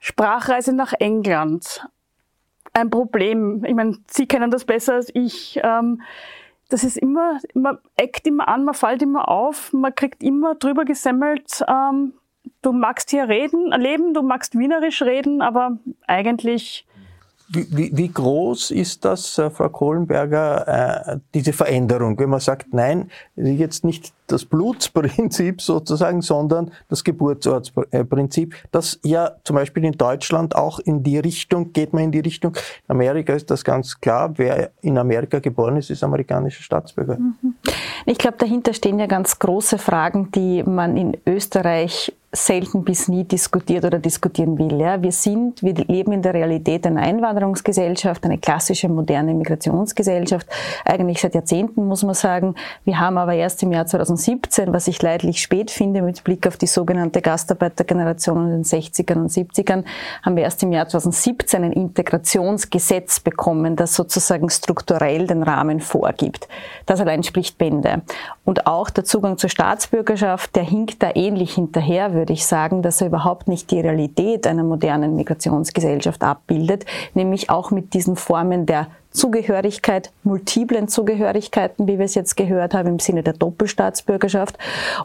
[0.00, 1.86] Sprachreise nach England.
[2.72, 3.64] Ein Problem.
[3.64, 5.60] Ich meine, Sie kennen das besser als ich.
[5.62, 6.02] Ähm,
[6.68, 10.84] das ist immer, man eckt immer an, man fällt immer auf, man kriegt immer drüber
[10.84, 12.12] gesemmelt, ähm,
[12.62, 16.86] du magst hier reden, leben, du magst wienerisch reden, aber eigentlich
[17.50, 22.74] wie, wie, wie groß ist das, äh, Frau Kohlenberger, äh, diese Veränderung, wenn man sagt,
[22.74, 30.54] nein, jetzt nicht das Blutsprinzip sozusagen, sondern das Geburtsortsprinzip, das ja zum Beispiel in Deutschland
[30.56, 34.34] auch in die Richtung, geht man in die Richtung, in Amerika ist das ganz klar,
[34.36, 37.18] wer in Amerika geboren ist, ist amerikanischer Staatsbürger.
[37.18, 37.54] Mhm.
[38.04, 43.24] Ich glaube, dahinter stehen ja ganz große Fragen, die man in Österreich selten bis nie
[43.24, 44.78] diskutiert oder diskutieren will.
[44.78, 45.02] Ja.
[45.02, 50.46] Wir sind, wir leben in der Realität einer Einwanderungsgesellschaft, eine klassische moderne Migrationsgesellschaft,
[50.84, 52.54] eigentlich seit Jahrzehnten muss man sagen.
[52.84, 56.58] Wir haben aber erst im Jahr 2017, was ich leidlich spät finde mit Blick auf
[56.58, 59.84] die sogenannte Gastarbeitergeneration in den 60ern und 70ern,
[60.22, 66.46] haben wir erst im Jahr 2017 ein Integrationsgesetz bekommen, das sozusagen strukturell den Rahmen vorgibt.
[66.84, 68.02] Das allein spricht Bände.
[68.44, 73.00] Und auch der Zugang zur Staatsbürgerschaft, der hinkt da ähnlich hinterher, würde ich sagen, dass
[73.00, 78.88] er überhaupt nicht die Realität einer modernen Migrationsgesellschaft abbildet, nämlich auch mit diesen Formen der
[79.18, 84.56] Zugehörigkeit, multiplen Zugehörigkeiten, wie wir es jetzt gehört haben, im Sinne der Doppelstaatsbürgerschaft.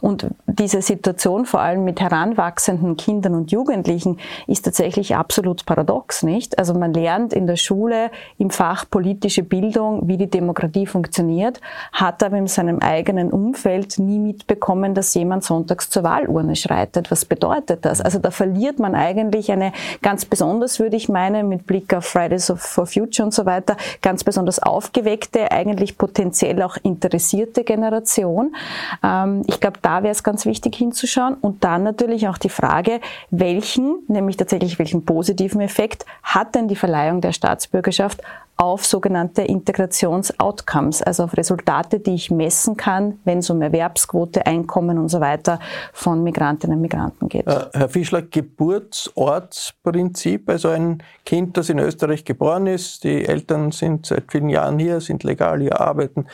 [0.01, 6.59] Und diese Situation, vor allem mit heranwachsenden Kindern und Jugendlichen, ist tatsächlich absolut paradox, nicht?
[6.59, 11.59] Also man lernt in der Schule im Fach politische Bildung, wie die Demokratie funktioniert,
[11.91, 17.09] hat aber in seinem eigenen Umfeld nie mitbekommen, dass jemand sonntags zur Wahlurne schreitet.
[17.09, 17.99] Was bedeutet das?
[17.99, 22.53] Also da verliert man eigentlich eine ganz besonders, würde ich meinen, mit Blick auf Fridays
[22.55, 28.55] for Future und so weiter, ganz besonders aufgeweckte, eigentlich potenziell auch interessierte Generation.
[29.03, 31.33] Ähm, ich glaube, da wäre es ganz wichtig hinzuschauen.
[31.41, 33.01] Und dann natürlich auch die Frage,
[33.31, 38.21] welchen, nämlich tatsächlich welchen positiven Effekt hat denn die Verleihung der Staatsbürgerschaft
[38.57, 44.97] auf sogenannte Integrationsoutcomes, also auf Resultate, die ich messen kann, wenn es um Erwerbsquote, Einkommen
[44.99, 45.59] und so weiter
[45.91, 47.47] von Migrantinnen und Migranten geht.
[47.47, 54.05] Äh, Herr Fischler, Geburtsortsprinzip, also ein Kind, das in Österreich geboren ist, die Eltern sind
[54.05, 56.27] seit vielen Jahren hier, sind legal hier, arbeiten,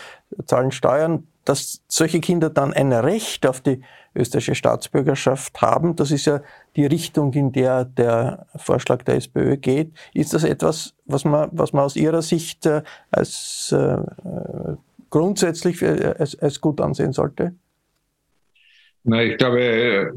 [0.46, 3.82] zahlen Steuern, dass solche Kinder dann ein Recht auf die
[4.20, 5.96] österreichische Staatsbürgerschaft haben.
[5.96, 6.42] Das ist ja
[6.76, 9.92] die Richtung, in der der Vorschlag der SPÖ geht.
[10.14, 13.98] Ist das etwas, was man, was man aus Ihrer Sicht äh, als äh,
[15.10, 17.56] grundsätzlich als, als gut ansehen sollte?
[19.04, 20.12] Na, ich glaube, äh,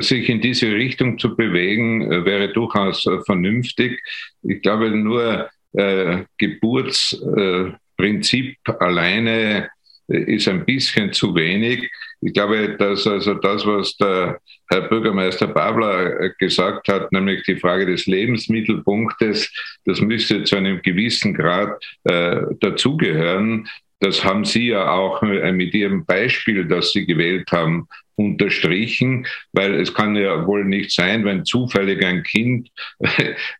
[0.00, 4.00] sich in diese Richtung zu bewegen, äh, wäre durchaus äh, vernünftig.
[4.42, 9.68] Ich glaube, nur äh, Geburtsprinzip alleine
[10.08, 11.90] ist ein bisschen zu wenig.
[12.20, 14.40] Ich glaube, dass also das, was der
[14.70, 19.52] Herr Bürgermeister Babler gesagt hat, nämlich die Frage des Lebensmittelpunktes,
[19.84, 23.68] das müsste zu einem gewissen Grad äh, dazugehören.
[24.04, 29.92] Das haben Sie ja auch mit Ihrem Beispiel, das Sie gewählt haben, unterstrichen, weil es
[29.92, 32.68] kann ja wohl nicht sein, wenn zufällig ein Kind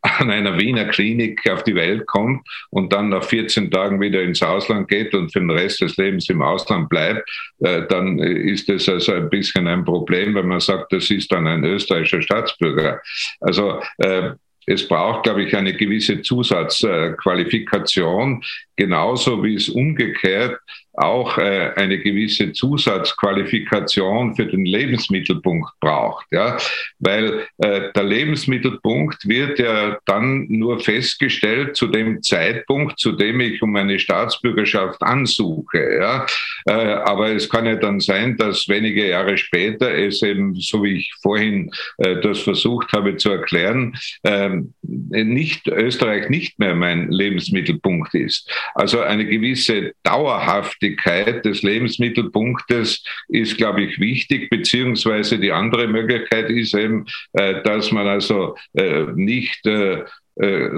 [0.03, 4.43] an einer Wiener Klinik auf die Welt kommt und dann nach 14 Tagen wieder ins
[4.43, 7.29] Ausland geht und für den Rest des Lebens im Ausland bleibt,
[7.61, 11.47] äh, dann ist das also ein bisschen ein Problem, wenn man sagt, das ist dann
[11.47, 13.01] ein österreichischer Staatsbürger.
[13.41, 14.33] Also äh,
[14.67, 18.43] es braucht, glaube ich, eine gewisse Zusatzqualifikation,
[18.77, 20.59] genauso wie es umgekehrt
[20.97, 26.27] auch äh, eine gewisse Zusatzqualifikation für den Lebensmittelpunkt braucht.
[26.31, 26.57] Ja?
[26.99, 33.61] Weil äh, der Lebensmittelpunkt wird ja dann nur festgestellt zu dem Zeitpunkt, zu dem ich
[33.63, 35.99] um eine Staatsbürgerschaft ansuche.
[35.99, 36.27] Ja?
[36.67, 40.99] Äh, aber es kann ja dann sein, dass wenige Jahre später es eben, so wie
[40.99, 44.51] ich vorhin das versucht habe zu erklären, äh,
[44.83, 48.51] nicht Österreich nicht mehr mein Lebensmittelpunkt ist.
[48.75, 56.51] Also eine gewisse dauerhafte Nachhaltigkeit des Lebensmittelpunktes ist, glaube ich, wichtig, beziehungsweise die andere Möglichkeit
[56.51, 60.05] ist eben, äh, dass man also äh, nicht äh,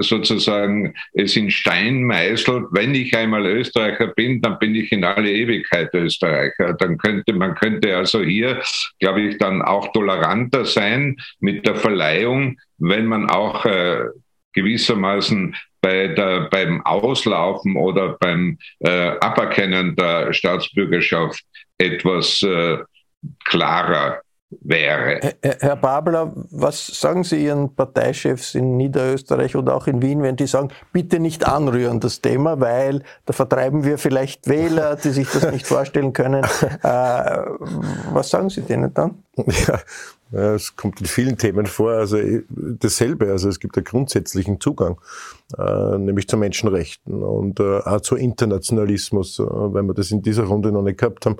[0.01, 5.31] sozusagen es in Stein meißelt, wenn ich einmal Österreicher bin, dann bin ich in alle
[5.31, 6.73] Ewigkeit Österreicher.
[6.73, 8.61] Dann könnte man könnte also hier,
[8.99, 14.03] glaube ich, dann auch toleranter sein mit der Verleihung, wenn man auch äh,
[14.57, 21.43] gewissermaßen bei der, beim Auslaufen oder beim äh, Aberkennen der Staatsbürgerschaft
[21.77, 22.79] etwas äh,
[23.45, 24.21] klarer
[24.61, 25.19] wäre.
[25.41, 30.47] Herr Babler, was sagen Sie Ihren Parteichefs in Niederösterreich oder auch in Wien, wenn die
[30.47, 35.51] sagen, bitte nicht anrühren das Thema, weil da vertreiben wir vielleicht Wähler, die sich das
[35.51, 36.43] nicht vorstellen können.
[36.43, 37.41] Äh,
[38.13, 39.23] was sagen Sie denen dann?
[40.31, 41.91] Ja, es kommt in vielen Themen vor.
[41.91, 43.31] Also äh, dasselbe.
[43.31, 44.99] Also es gibt einen grundsätzlichen Zugang,
[45.57, 50.43] äh, nämlich zu Menschenrechten und äh, auch zu Internationalismus, äh, weil wir das in dieser
[50.43, 51.37] Runde noch nicht gehabt haben.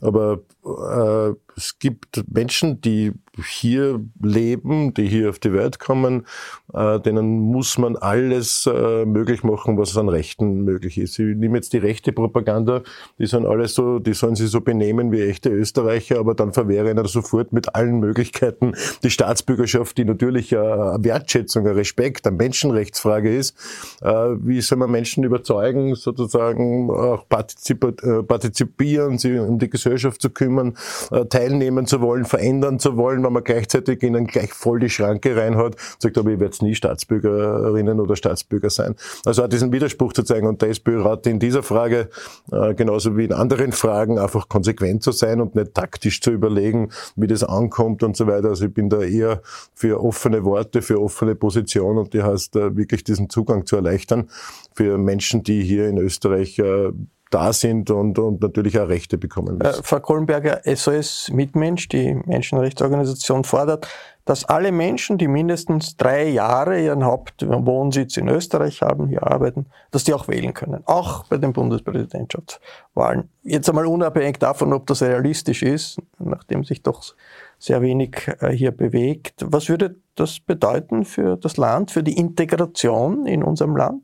[0.00, 3.12] Aber äh, es gibt Menschen, die
[3.46, 6.26] hier leben, die hier auf die Welt kommen,
[6.74, 11.18] äh, denen muss man alles äh, möglich machen, was an Rechten möglich ist.
[11.18, 12.82] Ich nehme jetzt die rechte Propaganda,
[13.18, 16.90] die sind alles so, die sollen sich so benehmen wie echte Österreicher, aber dann verwehre
[16.90, 23.34] ihnen sofort mit allen Möglichkeiten die Staatsbürgerschaft, die natürlich eine Wertschätzung, ein Respekt, eine Menschenrechtsfrage
[23.34, 23.56] ist.
[24.02, 24.08] Äh,
[24.40, 30.76] wie soll man Menschen überzeugen, sozusagen auch äh, partizipieren, sie um die Gesellschaft zu kümmern,
[31.10, 35.36] äh, teilnehmen zu wollen, verändern zu wollen, wenn man gleichzeitig ihnen gleich voll die Schranke
[35.36, 38.94] reinhaut, sagt aber, ich werde nie Staatsbürgerinnen oder Staatsbürger sein.
[39.24, 42.08] Also auch diesen Widerspruch zu zeigen und der SPÖ-Rat in dieser Frage,
[42.50, 46.90] äh, genauso wie in anderen Fragen, einfach konsequent zu sein und nicht taktisch zu überlegen,
[47.16, 48.48] wie das ankommt und so weiter.
[48.48, 49.42] Also ich bin da eher
[49.74, 54.30] für offene Worte, für offene Position und die heißt, äh, wirklich diesen Zugang zu erleichtern
[54.74, 56.92] für Menschen, die hier in Österreich äh,
[57.30, 59.80] da sind und, und natürlich auch Rechte bekommen müssen.
[59.80, 63.88] Äh, Frau Kohlenberger, SOS Mitmensch, die Menschenrechtsorganisation, fordert,
[64.24, 70.04] dass alle Menschen, die mindestens drei Jahre ihren Hauptwohnsitz in Österreich haben, hier arbeiten, dass
[70.04, 73.30] die auch wählen können, auch bei den Bundespräsidentschaftswahlen.
[73.42, 77.14] Jetzt einmal unabhängig davon, ob das realistisch ist, nachdem sich doch
[77.58, 79.46] sehr wenig äh, hier bewegt.
[79.46, 84.02] Was würde das bedeuten für das Land, für die Integration in unserem Land?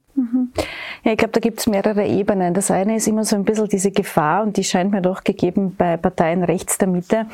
[1.04, 2.54] Ja, ich glaube, da gibt es mehrere Ebenen.
[2.54, 5.74] Das eine ist immer so ein bisschen diese Gefahr, und die scheint mir doch gegeben
[5.76, 7.26] bei Parteien rechts der Mitte,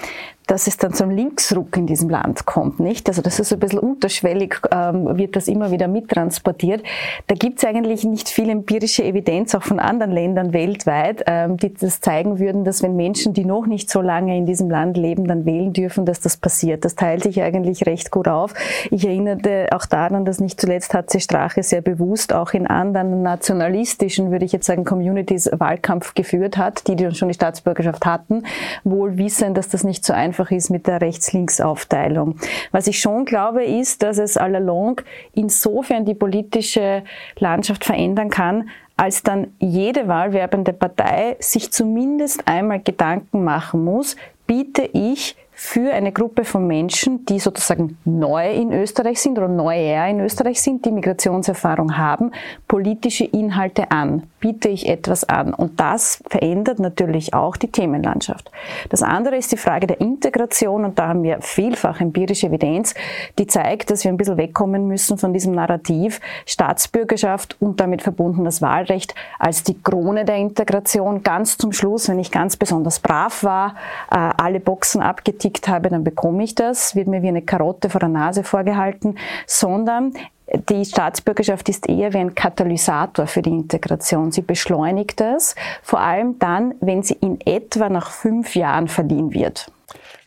[0.46, 3.06] dass es dann zum Linksruck in diesem Land kommt, nicht?
[3.08, 6.82] Also das ist so ein bisschen unterschwellig, ähm, wird das immer wieder mittransportiert.
[7.28, 11.72] Da gibt es eigentlich nicht viel empirische Evidenz, auch von anderen Ländern weltweit, ähm, die
[11.72, 15.28] das zeigen würden, dass wenn Menschen, die noch nicht so lange in diesem Land leben,
[15.28, 16.84] dann wählen dürfen, dass das passiert.
[16.84, 18.52] Das teilt sich eigentlich recht gut auf.
[18.90, 24.30] Ich erinnerte auch daran, dass nicht zuletzt HC Strache sehr bewusst auch in anderen nationalistischen,
[24.30, 28.44] würde ich jetzt sagen, Communities Wahlkampf geführt hat, die, die schon die Staatsbürgerschaft hatten,
[28.84, 32.36] wohl wissen, dass das nicht so einfach ist mit der Rechts-Links-Aufteilung.
[32.72, 35.00] Was ich schon glaube, ist, dass es all along
[35.34, 37.02] insofern die politische
[37.38, 44.16] Landschaft verändern kann, als dann jede wahlwerbende Partei sich zumindest einmal Gedanken machen muss,
[44.46, 50.06] biete ich für eine Gruppe von Menschen, die sozusagen neu in Österreich sind oder neuer
[50.06, 52.32] in Österreich sind, die Migrationserfahrung haben,
[52.66, 55.55] politische Inhalte an, biete ich etwas an.
[55.55, 58.51] Und das verändert natürlich auch die Themenlandschaft.
[58.88, 62.95] Das andere ist die Frage der Integration und da haben wir vielfach empirische Evidenz,
[63.38, 68.45] die zeigt, dass wir ein bisschen wegkommen müssen von diesem Narrativ Staatsbürgerschaft und damit verbunden
[68.45, 71.22] das Wahlrecht als die Krone der Integration.
[71.22, 73.74] Ganz zum Schluss, wenn ich ganz besonders brav war,
[74.11, 78.01] äh, alle Boxen abgetickt habe, dann bekomme ich das, wird mir wie eine Karotte vor
[78.01, 79.16] der Nase vorgehalten,
[79.47, 80.14] sondern
[80.68, 84.32] die Staatsbürgerschaft ist eher wie ein Katalysator für die Integration.
[84.32, 89.70] Sie beschleunigt das, vor allem dann, wenn sie in etwa nach fünf Jahren verliehen wird.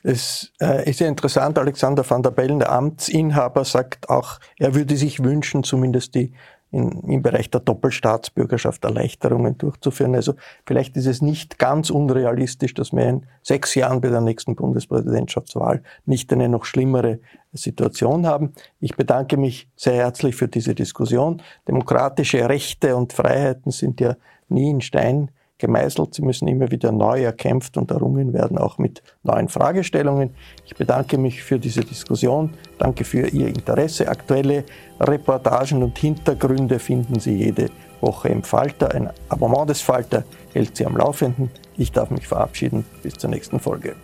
[0.05, 4.97] Es äh, ist ja interessant, Alexander van der Bellen, der Amtsinhaber, sagt auch, er würde
[4.97, 6.33] sich wünschen, zumindest die
[6.73, 10.15] in, im Bereich der Doppelstaatsbürgerschaft Erleichterungen durchzuführen.
[10.15, 10.33] Also
[10.65, 15.83] vielleicht ist es nicht ganz unrealistisch, dass wir in sechs Jahren bei der nächsten Bundespräsidentschaftswahl
[16.05, 17.19] nicht eine noch schlimmere
[17.53, 18.53] Situation haben.
[18.79, 21.41] Ich bedanke mich sehr herzlich für diese Diskussion.
[21.67, 24.15] Demokratische Rechte und Freiheiten sind ja
[24.49, 25.29] nie in Stein
[25.63, 26.13] gemeißelt.
[26.13, 30.31] Sie müssen immer wieder neu erkämpft und errungen werden, auch mit neuen Fragestellungen.
[30.65, 32.49] Ich bedanke mich für diese Diskussion.
[32.77, 34.09] Danke für Ihr Interesse.
[34.09, 34.65] Aktuelle
[34.99, 37.69] Reportagen und Hintergründe finden Sie jede
[38.01, 38.93] Woche im Falter.
[38.93, 41.49] Ein Abonnement des Falter hält Sie am Laufenden.
[41.77, 42.85] Ich darf mich verabschieden.
[43.01, 43.95] Bis zur nächsten Folge.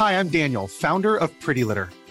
[0.00, 1.90] Hi, I'm Daniel, Founder of Pretty Litter.